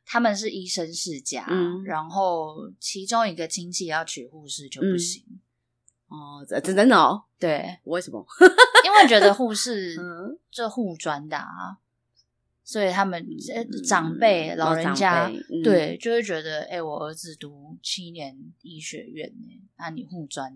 [0.06, 1.46] 他们是医生世家，
[1.86, 5.22] 然后其中一个亲戚要娶护士就不行，
[6.08, 8.26] 哦，这真的哦，对，为什么？
[8.86, 11.78] 因为觉得护士嗯，这护专的啊，
[12.66, 13.24] 所以他们
[13.88, 15.64] 长辈、老人家嗯。
[15.64, 20.52] 对就会觉得，哎、我儿子读七年医学院呢，那你护专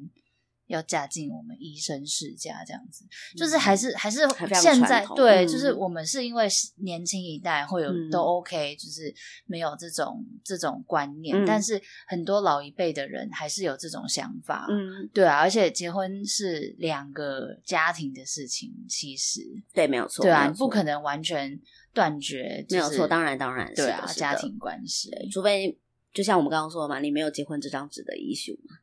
[0.69, 3.03] 要嫁进我们医生世家这样子，
[3.35, 4.21] 就是还是还是
[4.61, 6.47] 现在对，嗯就是我们是因为
[6.77, 8.09] 年轻一代会有、嗯。
[8.09, 9.13] 都 OK，就是
[9.45, 11.45] 没有这种这种观念，嗯。
[11.45, 19.41] 但是很多老一辈的人还是有这种想法，嗯，对啊，而且结婚是两个家庭的事情，其实。
[19.73, 21.59] 对，没有错，对啊，你不可能完全
[21.93, 25.77] 断绝，就是没有错，当然当然，对啊，家庭关系，除非
[26.13, 28.75] 就像我们刚刚说的嘛，你没有结婚这张纸的遗书嘛。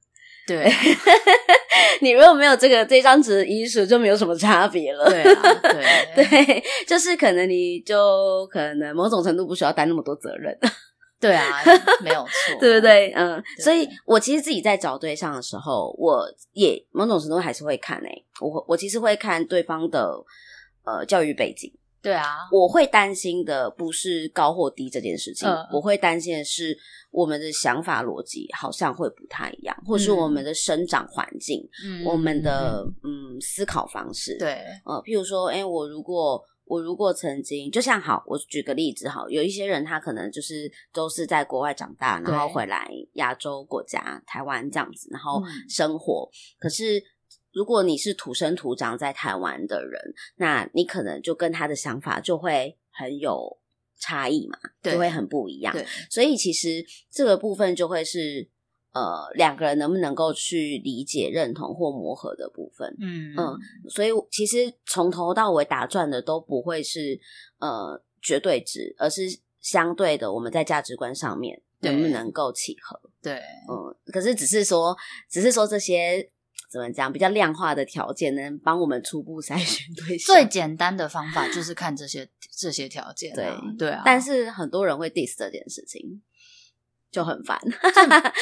[0.47, 0.71] 对啊
[2.01, 5.05] 你如果没有这个这张纸的遗书，就没有什么差别了。
[5.09, 5.43] 对啊，
[6.15, 10.57] 对 对，就是可能你就可能某种程度不需要担那么多责任，
[11.21, 11.63] 对啊，
[12.03, 12.81] 没有错，对不？
[12.81, 13.13] 对？
[13.13, 20.23] 嗯，所以我其实自己在找对象的时候，我也某种程度还是会看诶、我我其实会看对方的
[20.85, 21.73] 呃教育背景。
[22.07, 26.79] 对啊，我会担心的不是高或低这件事情，嗯我会担心的是
[27.11, 45.51] 我们的想法逻辑好像会不太一样，或是我们的生长环境、嗯我们的嗯思考方式。，对，呃，譬如说，哎、我如果我如果曾经就像好，我举个例子哈，有一些人他可能就是都是在国外长大，然后回来亚洲国家台湾这样子，然后嗯。
[45.69, 46.31] 生活，
[46.61, 47.03] 可是。
[47.57, 49.99] 如果你是土生土长在台湾的人，
[50.35, 53.59] 那你可能就跟他的想法就会很有
[53.99, 55.73] 差异嘛，就会很不一样。
[55.73, 58.47] 对，所以其实这个部分就会是
[58.93, 62.95] 呃两个人能不能够去理解、认同或磨合的部分。
[63.01, 67.19] 嗯嗯所以其实从头到尾打转的都不会是
[67.59, 69.23] 呃绝对值，而是
[69.63, 73.01] 相对的我们在价值观上面能不能够契合。
[73.23, 73.41] 对，
[73.71, 74.95] 嗯，可是只是说，
[75.31, 76.31] 只是说这些
[76.77, 80.35] 怎么讲比较量化的条件，能帮我们初步筛选对象。
[80.35, 83.35] 最简单的方法就是看这些这些条件啊，
[83.77, 86.21] 对对啊，但是很多人会 diss 这件事情，
[87.11, 87.59] 就很烦。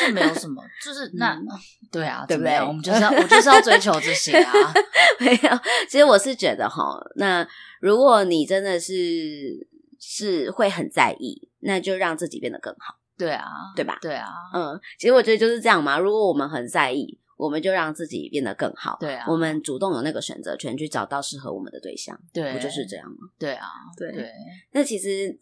[0.02, 1.46] 这没有 什么，就是那嗯
[1.92, 4.52] 对啊，对不对我们就是要我就是要追求这些啊，
[5.20, 5.58] 没有，
[5.88, 7.46] 其实我是觉得哈，那
[7.80, 9.68] 如果你真的是
[10.00, 13.98] 是会很在意，那就让自己变得更好，对啊，对吧？
[14.02, 15.98] 对啊，嗯，其实我觉得就是这样嘛。
[15.98, 18.96] 如果我们很在意，我们就让自己变得更好。
[19.00, 23.28] 对啊，我们主动有那个选择权去找到适合我们的对象，对不就是这样吗？
[23.38, 23.66] 对啊，
[23.96, 24.30] 对对，
[24.72, 25.38] 那其实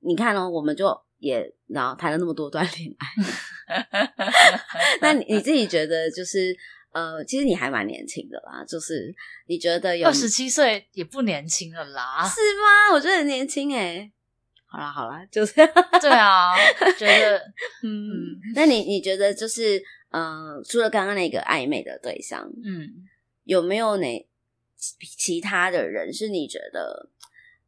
[0.00, 0.86] 你看哦，我们就
[1.18, 3.06] 也然后谈了那么多段恋爱，
[5.00, 6.56] 那你你自己觉得就是
[6.92, 9.14] 呃，其实你还蛮年轻的啦，就是
[9.46, 12.94] 你觉得有二十七岁也不年轻了啦，是吗？
[12.94, 14.10] 我觉得很年轻哎。
[14.68, 15.54] 好啦好啦，就是
[16.00, 16.52] 对啊，
[16.98, 17.38] 觉得
[17.82, 19.80] 嗯嗯，那你你觉得就是
[20.10, 23.08] 嗯、呃除了刚刚那个暧昧的对象，嗯。
[23.44, 24.28] 有没有哪
[24.76, 27.10] 其其他的人是你觉得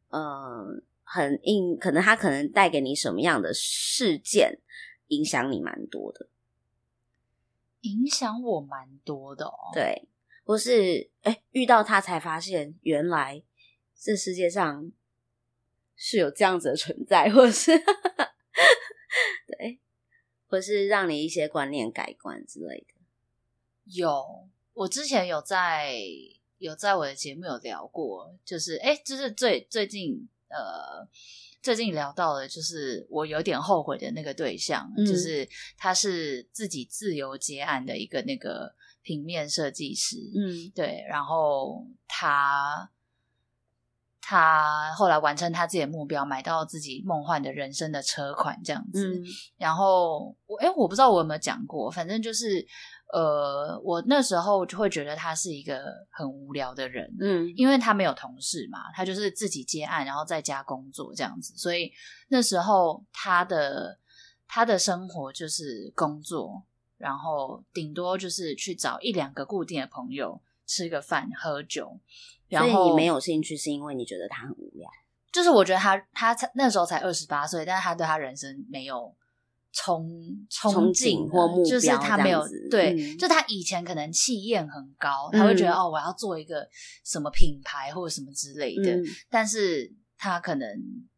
[0.09, 4.59] 嗯、呃很硬，可能他可能带给你什么样的事件
[5.07, 6.27] 影响你蛮多的？
[7.81, 9.71] 影响我蛮多的哦。
[9.73, 10.07] 对，
[10.43, 13.41] 或是哎、遇到他才发现原来
[13.95, 14.91] 这世界上
[15.95, 17.71] 是有这样子的存在，或是
[19.47, 19.79] 对，
[20.49, 22.93] 或是让你一些观念改观之类的。
[23.85, 25.95] 有，我之前有在
[26.57, 31.07] 有在我的节目有聊过，就是哎，就是最最近呃。
[31.61, 35.45] 最近聊到的，就是我有点后悔的那个对象，嗯就是
[35.77, 42.89] 他是自己自由接案的一个那个平面设计师，嗯对，然后他
[44.21, 49.15] 他后来完成他自己的目标，买到自己梦幻的人生的车款这样子。
[49.15, 49.23] 嗯
[49.57, 52.65] 然后我哎，我不知道我有没有讲过，反正就是
[53.11, 61.91] 呃，我那时候就会觉得他是一个很无聊的人，嗯因为他没有同事嘛，他就是自己接案，然后在家工作这样子，所以
[62.27, 63.99] 那时候他的
[64.47, 66.63] 他的生活就是工作，
[66.97, 71.99] 然后顶多就是去找一两个固定的朋友吃个饭喝酒，
[72.49, 74.89] 然后你没有兴趣，是因为你觉得他很无聊。
[75.31, 79.15] 就是我觉得他他才那时候才二十八岁，但是他对他人生没有
[79.71, 80.03] 憧
[80.49, 85.77] 憧憧憬憬或目标就是他没有对，嗯就他以前可能气焰很高，他会觉得、嗯。
[85.77, 86.67] 哦，我要做一个
[87.05, 89.05] 什么品牌或者什么之类的，嗯。
[89.29, 90.67] 但是他可能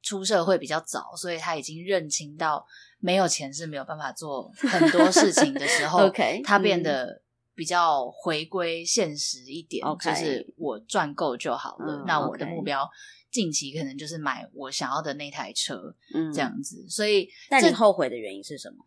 [0.02, 2.66] 出社会比较早，所以他已经认清到
[3.00, 6.84] 没有钱是没有办法做很多事情的时 候 OK，他变嗯。
[6.84, 7.22] 得
[7.62, 11.94] 比较回归现实一点就是我赚够就好了。
[11.98, 12.90] 嗯那我的目标
[13.30, 16.42] 近期可能就是买我想要的那台车，嗯这。
[16.42, 16.90] 样子。
[16.90, 18.84] 所以，但你后悔的原因是什么？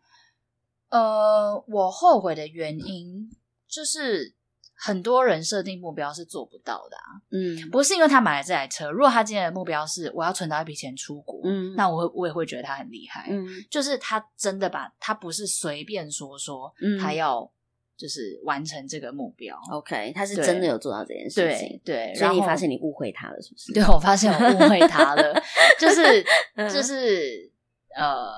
[0.89, 3.31] 呃，我后悔的原因
[3.65, 4.35] 就是
[4.73, 17.49] 很多人设定目标是做不到的啊，嗯不是因为他买了这台车，如果他今天的目标是我要存到一笔钱出国，嗯那我会我也会觉得他很厉害，嗯就是他真的把他不是随便说说嗯他要
[17.97, 23.73] 就是完成这个目标，，OK，他是真的有做到这件事情对，对，所以你发现你误会他了，是不是？
[23.73, 25.41] 对我发现我误会他了，
[25.79, 26.23] 就是
[26.55, 27.51] 嗯就是
[27.95, 28.29] 呃，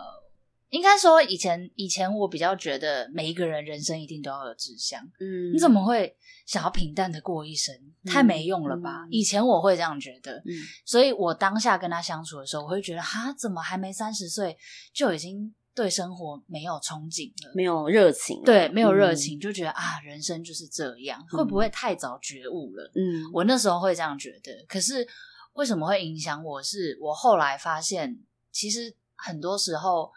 [0.70, 7.74] 应该说以前以前我比较觉得每一个人人生一定都要有志向，嗯你怎么会想要平淡的过一生？
[8.06, 9.06] 太没用了吧？
[9.06, 10.54] 嗯以前我会这样觉得，嗯
[10.86, 14.56] 所以我当下跟他相处的时候，我会觉得哈，怎么还没三十岁
[14.94, 17.52] 就已经对生活没有憧憬了？
[17.54, 18.44] 没有热情了？
[18.44, 22.92] 对，没有热嗯情，就觉得啊，人生就是这样，会不会太早觉悟了？
[22.96, 25.08] 嗯我那时候会这样觉得，可是
[25.54, 26.98] 为什么会影响我是？
[27.00, 28.18] 我后来发现，
[28.52, 30.12] 其实很多时候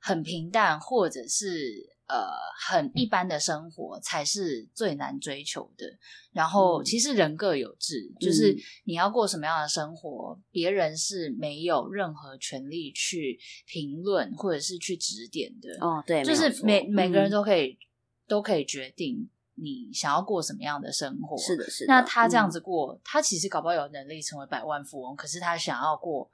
[0.00, 2.26] 很平淡，或者是呃
[2.66, 5.86] 很一般的生活，才是最难追求的。
[6.32, 15.76] 然后，嗯其实人各有志，就是你要过什么样的生活，别人是没有任何权利去评论或者是去指点的。
[15.80, 17.78] 哦，对，就是每每个人嗯都可以、
[18.26, 21.38] 都可以决定你想要过什么样的生活。
[21.38, 21.92] 是的，是的。
[21.92, 26.28] 那他这样嗯子过，他其实搞不好有能力成为百万富翁，可是他想要过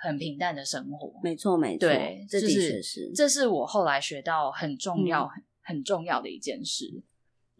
[0.00, 1.12] 很平淡的生活。
[1.22, 6.86] 没错，没错，对，这的就是确是，这是我后来学到很重要、嗯很很重要的一件事。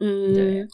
[0.00, 0.66] 嗯，对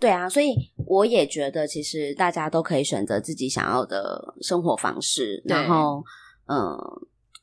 [0.00, 0.54] 对啊，所以
[0.86, 6.02] 我也觉得，其实大家都可以选择自己想要的生活方式，然后，
[6.46, 6.76] 嗯。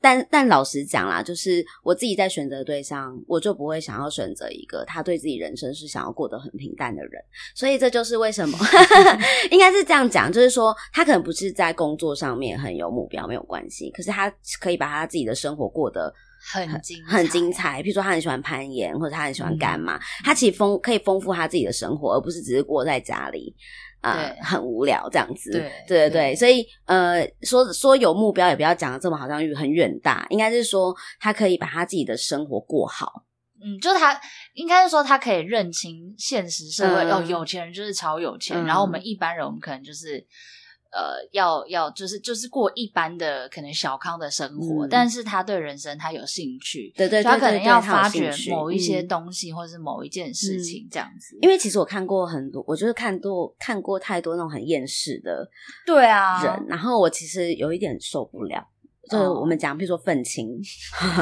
[0.06, 7.20] 但但老实讲啦，就是我自己在选择对象，我就不会想要选择一个他对自己人生是想要过得很平淡的人。
[7.56, 8.56] 所以这就是为什么
[9.50, 14.32] 应该是这样讲，就是说他可能不是在工作上面很有目标没有关系，可是他
[14.62, 16.14] 可以把他自己的生活过得
[16.54, 17.82] 很精很精彩。
[17.82, 23.56] 譬如说他很喜欢攀岩，或者他很喜嗯欢干嘛，他其实丰可以丰富他自己的生活，而不是只是窝在家里。
[24.06, 24.36] 啊、对。
[24.46, 33.24] 很无聊这样子，对对对所以呃，说说有目标，也不要讲的这么好像很远大，应该是说他可以把他自己的生活过好，
[33.64, 34.20] 嗯，就是他
[34.54, 37.12] 应该是说他可以认清现实社会，嗯。
[37.12, 38.66] 哦，有钱人就是超有钱，嗯。
[38.66, 40.24] 然后我们一般人，我们可能就是
[40.96, 51.38] 呃，要要就是就是过一般的可能小康的生活，嗯但是他对人生他有兴趣，对对他可能要发掘某一些嗯东西，或是某一件事情这样子。
[51.42, 55.46] 因为其实我看过很多，我就是看多看过太多那种很厌世的
[55.86, 58.66] 对啊，人，然后我其实有一点受不了。
[59.10, 60.48] 就是哦我们讲，譬如说愤青，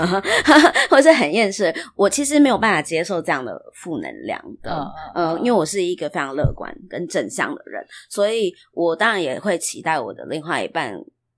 [0.89, 4.71] 或者是很厌世，我其实没有办法接受这样的负能量的。
[5.15, 10.93] 嗯呃，因为我是一个非常乐观跟正向的人，所以我当然也会期待我的另外一半，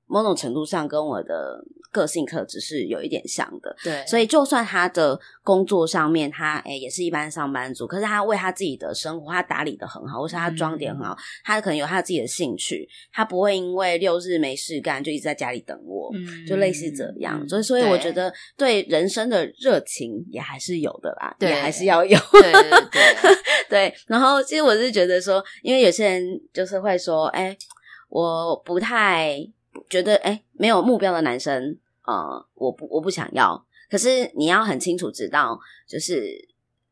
[0.07, 1.63] 某种程度上跟我的
[1.95, 3.73] 个性特质是有一点像的。
[3.81, 11.15] 对，所以，就算他的工作上面他诶、也是一般上班族，可是他为他自己的生活他打理的很好，或是他装点很好，
[11.45, 17.39] 他可能有他自己的兴趣，他不会因为六日没事干就一直在家里等我，嗯就类似这样。
[17.41, 22.19] 嗯所以，所以我觉得对人生的热情也还是有的啦，对也还是要有。
[22.33, 23.15] 对对对，
[23.69, 27.55] 对，然后其实我是觉得说，因为有些人就是会说，哎、
[28.09, 29.37] 我不太
[29.89, 31.77] 觉得，哎、没有目标的男生，
[32.07, 33.65] 呃，我不我不想要。
[33.89, 36.23] 可是你要很清楚知道，就是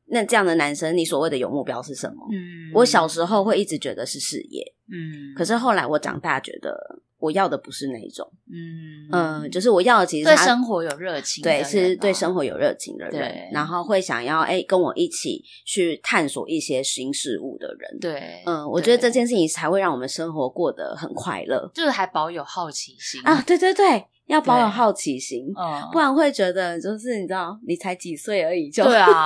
[0.05, 2.28] 那这样的男生，你所谓的有目标是什么？
[2.32, 17.99] 嗯，我小时候会一直觉得是事业，嗯，可是后来我长大觉得我要的不是那一种，嗯嗯、就是我要的其实对生活有热情的人对，啊，是对生活有热情的人，然后会想要哎、跟我一起去探索一些新事物的人。
[17.99, 29.14] 对，嗯，我觉得这件事情才会让我们生活过得很快乐就是还保有好奇心啊！，对对对，要保有好奇心，嗯，不然会觉得就是你知道，你才几岁而已就对啊，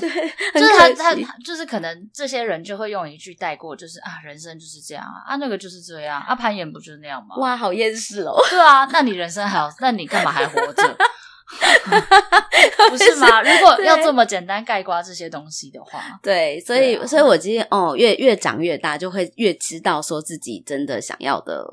[0.00, 0.08] 对，
[0.54, 7.36] 就是他他就是可能这些人就会用一句带过，就是啊，人生就是这样啊，啊那个就是这样啊，攀岩不就是那样吗？
[7.38, 8.34] 哇，好厌世哦！
[8.50, 10.96] 对啊，那你人生还有，那你干嘛还活着？
[12.90, 13.40] 不是吗？
[13.42, 21.64] 如果要这么简单概括这些东西的话，对，所以，啊所以我今天哦，越越长越大，就会越知道说自己真的想要的，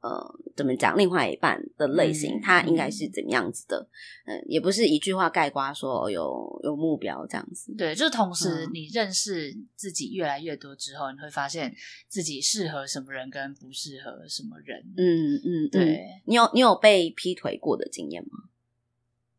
[0.00, 3.88] 呃，怎么讲，另外一半的类型，嗯他应该是怎么样子的？
[4.26, 7.74] 嗯、也不是一句话概括说哦有有目标这样子。
[7.76, 11.74] 对，就是同时嗯你认识自己越来越多之后，你会发现
[12.06, 14.80] 自己适合什么人跟不适合什么人。
[14.96, 18.44] 嗯嗯，嗯对，你有你有被劈腿过的经验吗？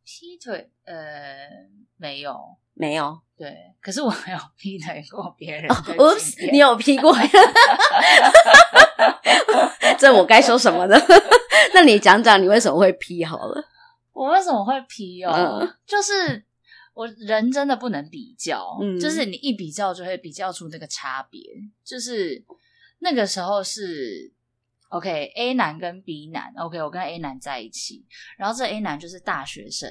[0.03, 1.47] 劈腿，呃，
[1.97, 2.57] 没有。
[2.73, 3.19] 没有。
[3.37, 7.13] 对，可是我没 有劈腿过别人哦，oops，验你有劈过？
[9.97, 10.95] 这我该说什么呢？
[11.73, 13.63] 那你讲讲你为什么会劈好了？
[14.13, 15.59] 我为什么会劈哦？
[15.61, 16.43] 嗯就是
[16.93, 21.41] 我人真的不能比较，嗯就是你一比较就会比较出那个差别。
[21.83, 22.43] 就是
[22.99, 24.31] 那个时候是
[24.89, 28.05] OK A 男跟 B 男，OK 我跟 A 男在一起，
[28.37, 29.89] 然后这 A 男就是大学生，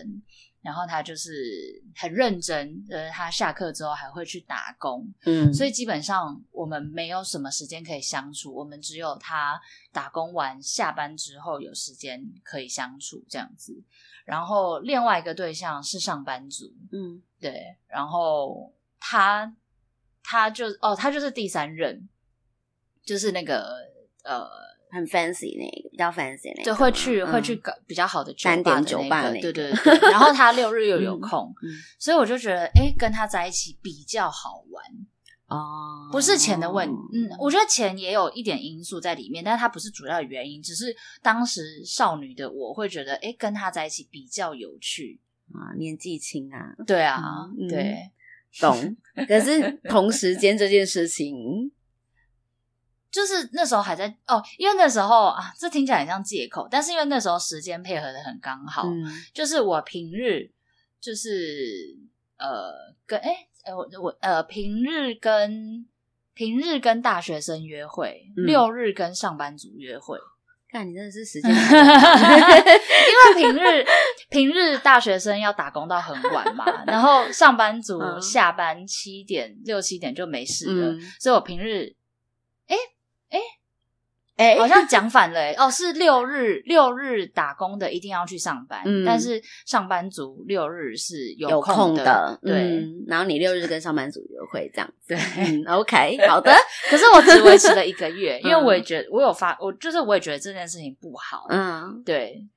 [0.68, 9.58] 然后他就是很认真，呃，他下课之后还会去打工，嗯，所以基本上我们没有什么时间可以相处，我们只有他
[9.92, 13.82] 打工完下班之后有时间可以相处这样子。
[14.26, 17.22] 然后另外一个对象是上班族，嗯。
[17.40, 19.56] 对，然后他
[20.22, 22.06] 他就哦，他就是第三任，
[23.02, 23.78] 就是那个
[24.22, 24.46] 呃，
[24.90, 30.10] 很 fancy 那个，比较 fancy 那个对，吗，会去、嗯会去搞比较好的酒吧的那个，酒吧那对对对。
[30.10, 34.84] 然后他六日又有嗯空，嗯所以我就觉得，哎，跟他在一起比较好玩。
[35.48, 45.20] 哦，不是钱的问嗯，我觉得钱也有一点因素在里面，但是它不是主要的原因，只是当时少女的我会觉得，哎，跟他在一起比较有趣。
[45.54, 48.10] 啊，年纪轻啊，对啊，嗯对，
[48.60, 48.94] 懂。
[49.26, 51.72] 可是同时间这件事情，
[53.10, 59.04] 就是那时候还在哦，因为那时候啊，这听起来很像借口，但是因为那时候时间配合的很刚好，嗯。
[59.32, 60.50] 就是我平日
[61.00, 61.96] 就是
[62.38, 62.72] 呃
[63.06, 65.86] 跟哎呃我我呃平日跟
[66.34, 68.44] 平日跟大学生约会，嗯。
[68.46, 70.18] 六日跟上班族约会。
[70.70, 73.86] 看你真的是时间 因为平日
[74.28, 78.20] 平日大学生要打工到很晚嘛， 然后上班族嗯。
[78.20, 81.00] 下班七点六七点就没事了，嗯。
[81.18, 81.96] 所以我平日
[82.66, 82.76] 哎，
[84.56, 89.04] 好像讲反了、欸，哦，是六日六日打工的一定要去上班，嗯。
[89.04, 95.18] 但是上班族六日是有空空的，对、嗯然后你六日跟上班族约会这样子，对。
[95.44, 96.52] 嗯，OK， 好的，
[96.88, 98.64] 可是我只维持了一个月， 因为嗯。
[98.64, 102.48] 我也觉得我有发，我就是我也觉得这件事情不好，嗯，对，就是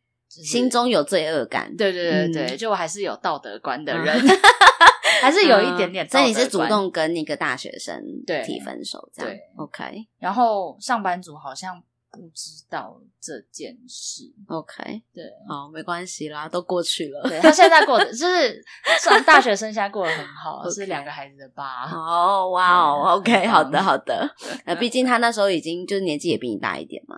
[0.44, 4.22] 心中有罪恶感，对对对对，嗯就我还是有道德观的嗯人，
[5.22, 6.08] 还是有一点点。
[6.10, 8.02] 所以你是主动跟那个大学生
[8.46, 15.24] 提分手，这样对，OK 然后上班族好像不知道这件事，OK，对。
[15.48, 17.22] 好，没关系啦，都过去了。
[17.30, 18.62] 对他现在过的 就是
[19.00, 21.86] 上大学生，现在过得很好 OK 是两个孩子的爸。
[21.92, 24.30] 哦，哇哦，OK，好的，好的。
[24.66, 27.18] 呃， 毕竟他那时候已经就是年纪也比你大一点嘛。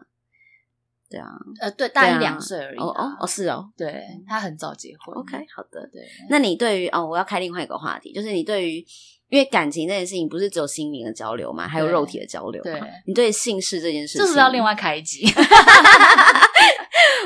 [1.14, 1.30] 对啊，
[1.62, 2.84] 呃，对，大一两岁而已啦。
[2.84, 3.70] 哦哦哦，是哦。
[3.78, 5.16] 对他很早结婚。
[5.16, 5.88] OK，好的。
[5.94, 8.84] 对，那你对于哦，我要开另外一个话题，就是你对于
[9.30, 12.72] 因为感情这件事情，不是只有心灵的交流嘛，还有肉体的交流嘛。
[12.72, 15.24] 对你对姓氏这件事情，这是要另外开一集，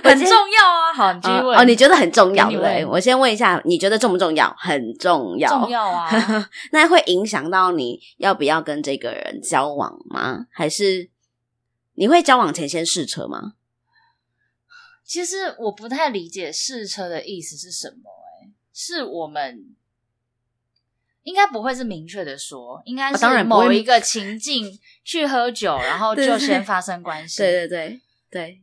[0.04, 0.94] 我今天很重要啊。
[0.94, 1.58] 好，你继续问。
[1.58, 2.86] 哦哦，你觉得很重要对对？
[2.86, 4.54] 我先问一下，你觉得重不重要？
[4.58, 6.10] 很重要，重要啊？
[6.74, 10.46] 那会影响到你要不要跟这个人交往吗？
[10.52, 11.10] 还是
[11.96, 13.54] 你会交往前先试车吗？
[15.08, 19.74] 其实我不太理解试车的意思是什么、欸，是我们
[21.24, 27.38] 应该不会是明确的说，应该是某一个情境去喝酒，然后 就先发生关系。
[27.38, 28.62] 对对对对，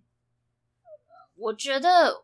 [1.36, 2.22] 我觉得，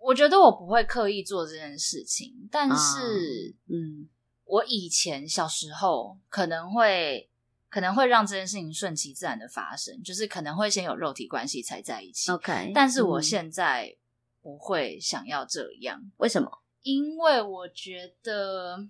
[0.00, 4.08] 我觉得我不会刻意做这件事情，但是嗯
[4.46, 7.29] 我以前小时候可能会。
[7.70, 12.30] 可能会让这件事情顺其自然的发生，就是可能会先有肉体关系才在一起。
[12.32, 12.72] ，OK。
[12.74, 13.96] 但是我嗯现在
[14.42, 16.50] 不会想要这样，为什么？
[16.82, 18.88] 因为我觉得，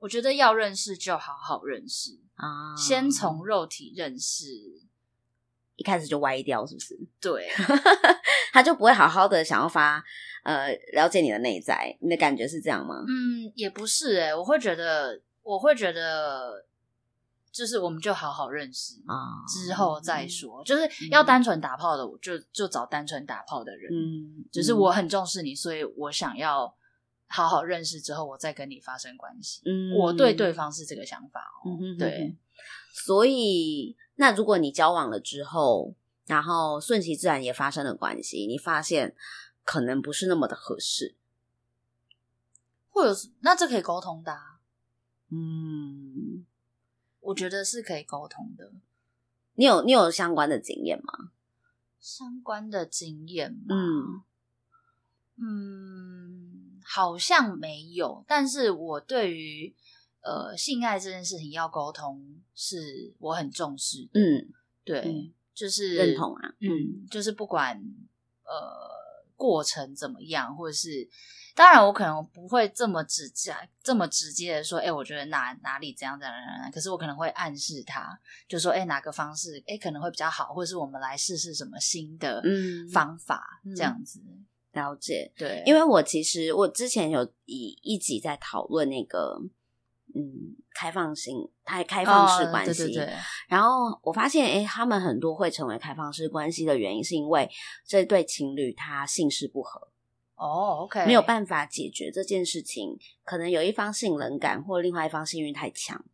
[0.00, 4.82] 我觉得要认识就好好认识，啊先从肉体认识。
[5.76, 6.96] 一开始就歪掉，是不是？
[7.20, 7.48] 对，
[8.52, 10.00] 他就不会好好的想要发
[10.44, 13.04] 呃了解你的内在，你的感觉是这样吗？
[13.08, 16.64] 嗯，也不是诶、我会觉得，我会觉得，
[17.54, 18.96] 就是我们就好好认识。
[19.06, 23.92] 啊，之后再说，就是要单纯打炮的，我就就找单纯打炮的人。
[23.92, 26.74] 嗯，只是我很重视你，所以我想要
[27.28, 29.62] 好好认识之后，我再跟你发生关系。
[29.64, 31.70] 嗯我对对方是这个想法哦。
[31.70, 32.36] 嗯哼对，
[33.06, 35.94] 所以，那如果你交往了之后，
[36.26, 39.14] 然后顺其自然也发生了关系，你发现
[39.62, 41.14] 可能不是那么的合适，
[42.90, 44.58] 或者是那这可以沟通的、啊，
[45.30, 46.33] 嗯，
[47.24, 48.72] 我觉得是可以沟通的。
[49.54, 51.30] 你有你有相关的经验吗？
[52.00, 53.74] 相关的经验吗？
[53.74, 54.22] 嗯
[55.36, 59.74] 嗯，好像没有，但是我对于
[60.20, 64.20] 呃性爱这件事情要沟通，是我很重视的。
[64.20, 64.52] 嗯，
[64.84, 67.82] 对，嗯就是认同啊，嗯，就是不管
[68.44, 68.52] 呃
[69.36, 71.08] 过程怎么样，或者是
[71.54, 78.18] 当然我可能不会这么直接这么直接的说，哎、我觉得哪哪里怎样怎样怎样，可是我可能会暗示他，
[78.48, 84.20] 就说，哎、哪个方式，哎、可能会比较好，或者是我们来试试什么新的嗯方法，嗯这样子。
[84.72, 85.32] 了解。
[85.38, 89.40] 对，因为我其实我之前有以一集在讨论那个
[90.14, 93.14] 嗯开放性、开开放式关系，哦、对对对，
[93.48, 97.50] 然后我发现，哎，他们很多会成为开放式关系的原因，是因为
[97.86, 99.88] 这对情侣他性事不合，
[100.36, 106.04] 哦，OK，没有办法解决这件事情，可能有一方性冷感，或另外一方性欲太强。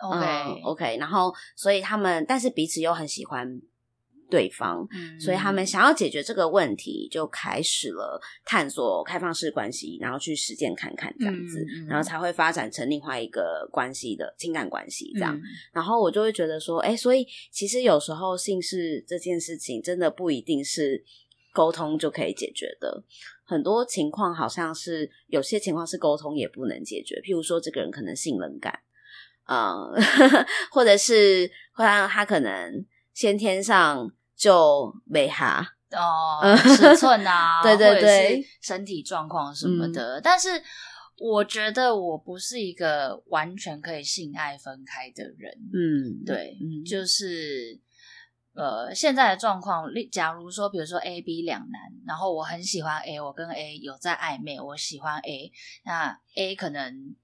[0.00, 3.60] OK、嗯、OK，然后所以他们，但是彼此又很喜欢
[4.32, 15.36] 对方，嗯，所以他们想要解决这个问题，就开始了探索开放式关系，然后去实践看看这样子，嗯嗯然后才会发展成另外一个关系的情感关系这样。
[15.36, 15.42] 嗯
[15.74, 21.04] 然后我就会觉得说，哎，所以其实有时候性事这件事情真的不一定是
[21.52, 23.04] 沟通就可以解决的，
[23.44, 28.80] 很多情况好像是有些情况是沟通也不能解决，譬如说这个人可能性冷感。
[29.44, 29.92] 呃，
[30.70, 34.08] 或者是会让他可能先天上
[34.42, 36.42] 就没哈，哦，
[36.76, 40.20] 尺寸啊，对对对是身体状况什么的。
[40.20, 40.48] 但是
[41.18, 45.56] 我觉得我不是一个完全可以性爱分开的人。
[45.72, 47.78] 嗯，对，嗯，就是
[48.54, 55.52] 呃，现在的状况，例假如说，比如说 A、B 两难，然后我很喜欢 A，我跟 A 有在暧昧，我喜欢 A，
[55.84, 57.14] 那 A 可能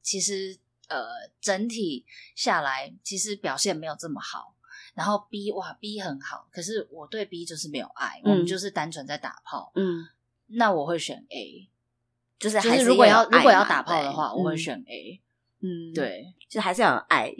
[0.00, 0.56] 其实
[0.86, 1.08] 呃
[1.40, 2.06] 整体
[2.36, 4.54] 下来其实表现没有这么好。
[4.94, 9.72] 然后 B 哇 B 很好，可是我对 B 就是没有爱，嗯我们就是单纯在打炮。
[9.74, 10.06] 嗯，
[10.46, 11.68] 那我会选 A，
[12.38, 15.20] 就是就还是是如果要如果要打炮的话，我会选 A。
[15.60, 17.34] 嗯，，对，就还是要有爱，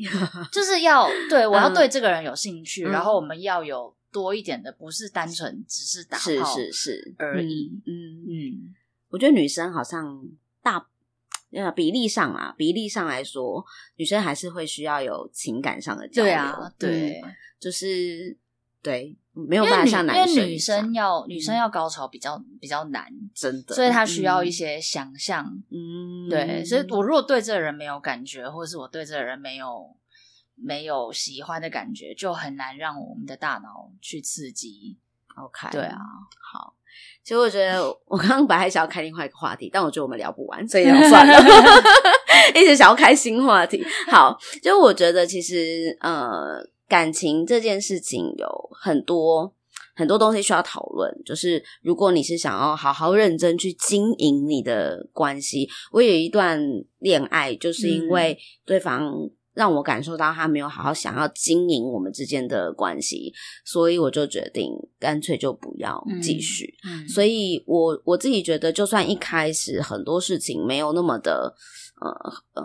[0.51, 7.81] 就是要对我要嗯对这个人有兴趣，嗯然后我们要有多一点的，不是单纯只是打是炮是是而已。
[7.87, 8.75] 嗯，嗯嗯，
[9.11, 10.27] 我觉得女生好像
[10.63, 10.87] 大。
[11.51, 13.65] 呃，比例上啊，比例上来说，
[13.97, 16.33] 女生还是会需要有情感上的交流。
[16.33, 18.37] 对啊，对，嗯就是
[18.83, 25.45] 对，没有办法像男因为女生要女生要高潮比较比较难，真的，所以她需要一嗯些想象。
[25.71, 29.97] 嗯，对，所以我如果对这个人没有感觉，或者是我对这个人没有
[30.55, 34.99] 没有喜欢的感觉，就很难让我们的大脑去刺激。
[35.35, 35.99] OK，对啊，
[36.41, 36.75] 好。
[37.25, 41.39] 其实我觉得，我刚刚本来还想要开另外一个话题，但我觉得我们聊不完，所以就 算了。
[42.55, 43.85] 一直想要开新话题。
[44.11, 49.53] 好，就我觉得其实呃，感情这件事情有很多
[49.95, 51.13] 很多东西需要讨论。
[51.27, 56.59] 就是如果你是想要好好认真去经营你的关系，我有一段
[57.01, 59.13] 恋爱，就是因为对方。
[59.59, 63.35] 让我感受到他没有好好想要经营我们之间的关系，
[63.65, 66.73] 所以我就决定干脆就不要继续。
[66.89, 71.53] 嗯，所以我我自己觉得，就算一开始很多事情没有那么的
[72.01, 72.09] 呃
[72.55, 72.63] 呃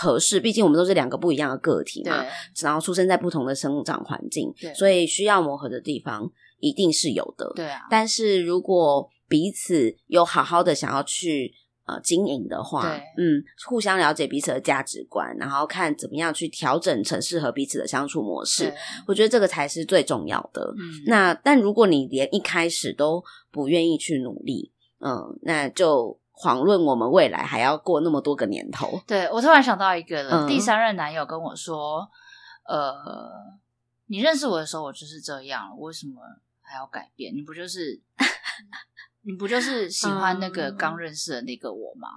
[0.00, 2.24] 合适，毕竟我们都是两个不一样的个体嘛，
[2.60, 6.28] 然后出生在不同的生长环境对，所以需要磨合的地方
[6.58, 7.52] 一定是有的。
[7.54, 11.54] 对啊，但是如果彼此有好好的想要去
[11.84, 18.72] 呃经营的话，嗯，互相了解彼此的价值观，然后看怎么样去调整成适合彼此的相处模式，
[19.06, 20.74] 我觉得这个才是最重要的。
[20.78, 29.00] 嗯，那但如果你连一开始都不愿意去努力，嗯，那就遑论我们未来还要过那么多个年头。
[29.06, 32.08] 对我突然想到一个了，嗯第三任男友跟我说，
[32.68, 32.92] 呃，
[34.06, 36.22] 你认识我的时候我就是这样，我为什么
[36.60, 37.34] 还要改变？
[37.34, 38.00] 你不就是
[39.24, 42.08] 你不就是喜欢那个嗯刚认识的那个我吗？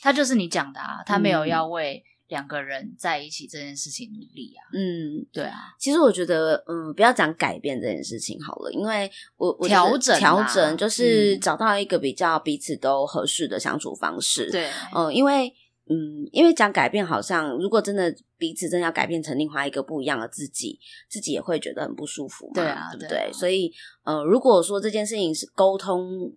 [0.00, 4.60] 他就是你讲的啊，他没有嗯要为两个人在一起这件事情努力啊。
[4.72, 15.54] 嗯，对啊，其实我觉得，嗯，不要讲改变这件事情好了，因为我我调整啊调整就是嗯找到一个比较彼此都合适的相处方式。，对，嗯，因为
[15.88, 20.78] 嗯，因为讲改变，好像如果真的彼此真的要改变成另外一个不一样的自己，
[21.08, 23.32] 自己也会觉得很不舒服嘛，对啊对不对啊对？
[23.32, 23.72] 所以，
[24.04, 26.32] 呃，如果说这件事情是沟通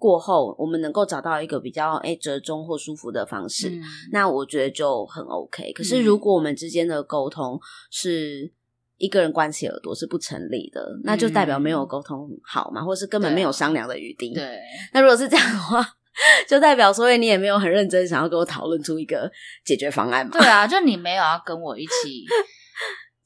[0.00, 5.72] 过后，我们能够找到一个比较诶折中或舒服的方式，嗯那我觉得就很 OK。
[5.74, 8.50] 可是嗯如果我们之间的沟通是
[8.96, 14.32] 一个人关起耳朵是不成立的，那就代表没有沟通好嘛，或是根本没有商量的余地。
[14.34, 14.58] 对，
[14.94, 15.86] 那如果是这样的话，
[16.48, 19.30] 就代表所以你也没有很认真想要跟我讨论出一个
[19.64, 20.32] 解决方案嘛？
[20.32, 22.24] 对啊，就你没有要跟我一起，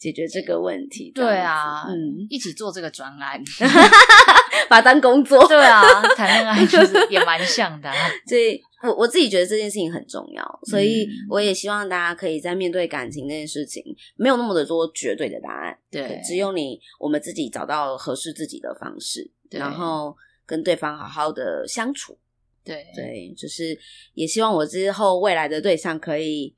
[0.05, 1.11] 解决这个问题。
[1.14, 3.40] 这对啊，嗯，一起做这个专案。
[4.68, 5.46] 把它当工作。
[5.48, 5.82] 对啊，
[6.14, 7.96] 谈恋爱 就是也蛮像的、啊。
[8.28, 13.82] 所以我我自己觉得这件事情很重要，所以嗯我也希望大家可以在面对感情这件事情，
[14.16, 22.18] 没有那么的多绝对的答案，对只有你我们自己找到合适自己的方式，然后跟对方好好的相处。
[22.64, 23.78] 对对，就是
[24.14, 26.55] 也希望我之后未来的对象可以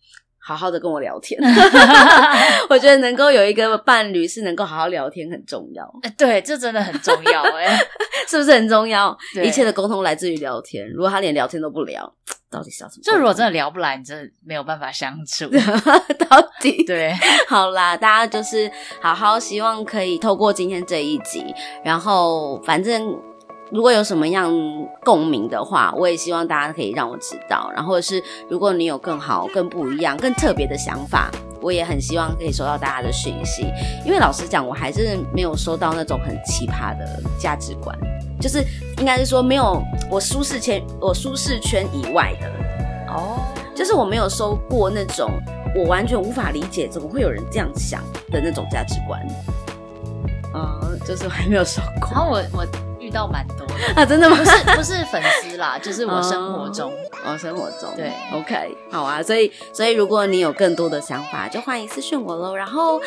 [0.47, 1.37] 好好的跟我聊天。
[2.71, 7.77] 我觉得能够有一个伴侣是能够好好聊天很重要，哎对，这真的很重要哎、
[8.29, 9.17] 是不是很重要？
[9.43, 10.89] 一切的沟通来自于聊天。
[10.89, 12.13] 如果他连聊天都不聊，
[12.49, 13.03] 到底是要什么？
[13.03, 15.47] 就如果真的聊不来，你真的没有办法相处。
[16.29, 17.13] 到底对，
[17.49, 18.71] 好啦，大家就是
[19.01, 21.45] 好好希望可以透过今天这一集，
[21.83, 23.05] 然后反正
[23.71, 24.53] 如果有什么样
[25.03, 27.69] 共鸣的话，我也希望大家可以让我知道。
[27.75, 33.67] 然后是如果你有更好、更不一样、更特别的想法，我也很希望可以收到大家的讯息。
[34.05, 37.99] 因为老实讲，我还是没有收到那种很奇葩的价值观，
[38.41, 38.65] 就是
[38.99, 42.49] 应该是说没有我舒适圈我舒适圈以外的。
[43.13, 43.41] 哦，
[43.75, 45.29] 就是我没有收过那种
[45.75, 48.01] 我完全无法理解怎么会有人这样想
[48.31, 49.21] 的那种价值观。
[50.55, 52.67] 嗯，就是我还没有收过然后我我
[53.07, 54.45] 遇到蛮多的，啊，真的吗不？
[54.45, 56.93] 是不是粉丝啦， 就是我生活中。
[57.25, 62.55] 哦，生活中对，OK，好啊，所以所以如果你有更多的想法，就欢迎私讯我喽。
[62.55, 63.01] 然后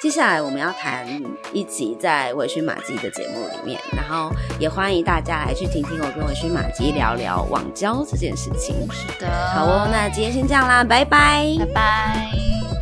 [0.00, 1.06] 接下来我们要谈
[1.52, 8.74] 一集在微醺马基的节目里面，然后也欢迎大家来去听听我跟微醺马基聊聊网交这件事情。
[8.92, 12.73] 是的，好哦，那今天先这样啦，拜拜拜拜。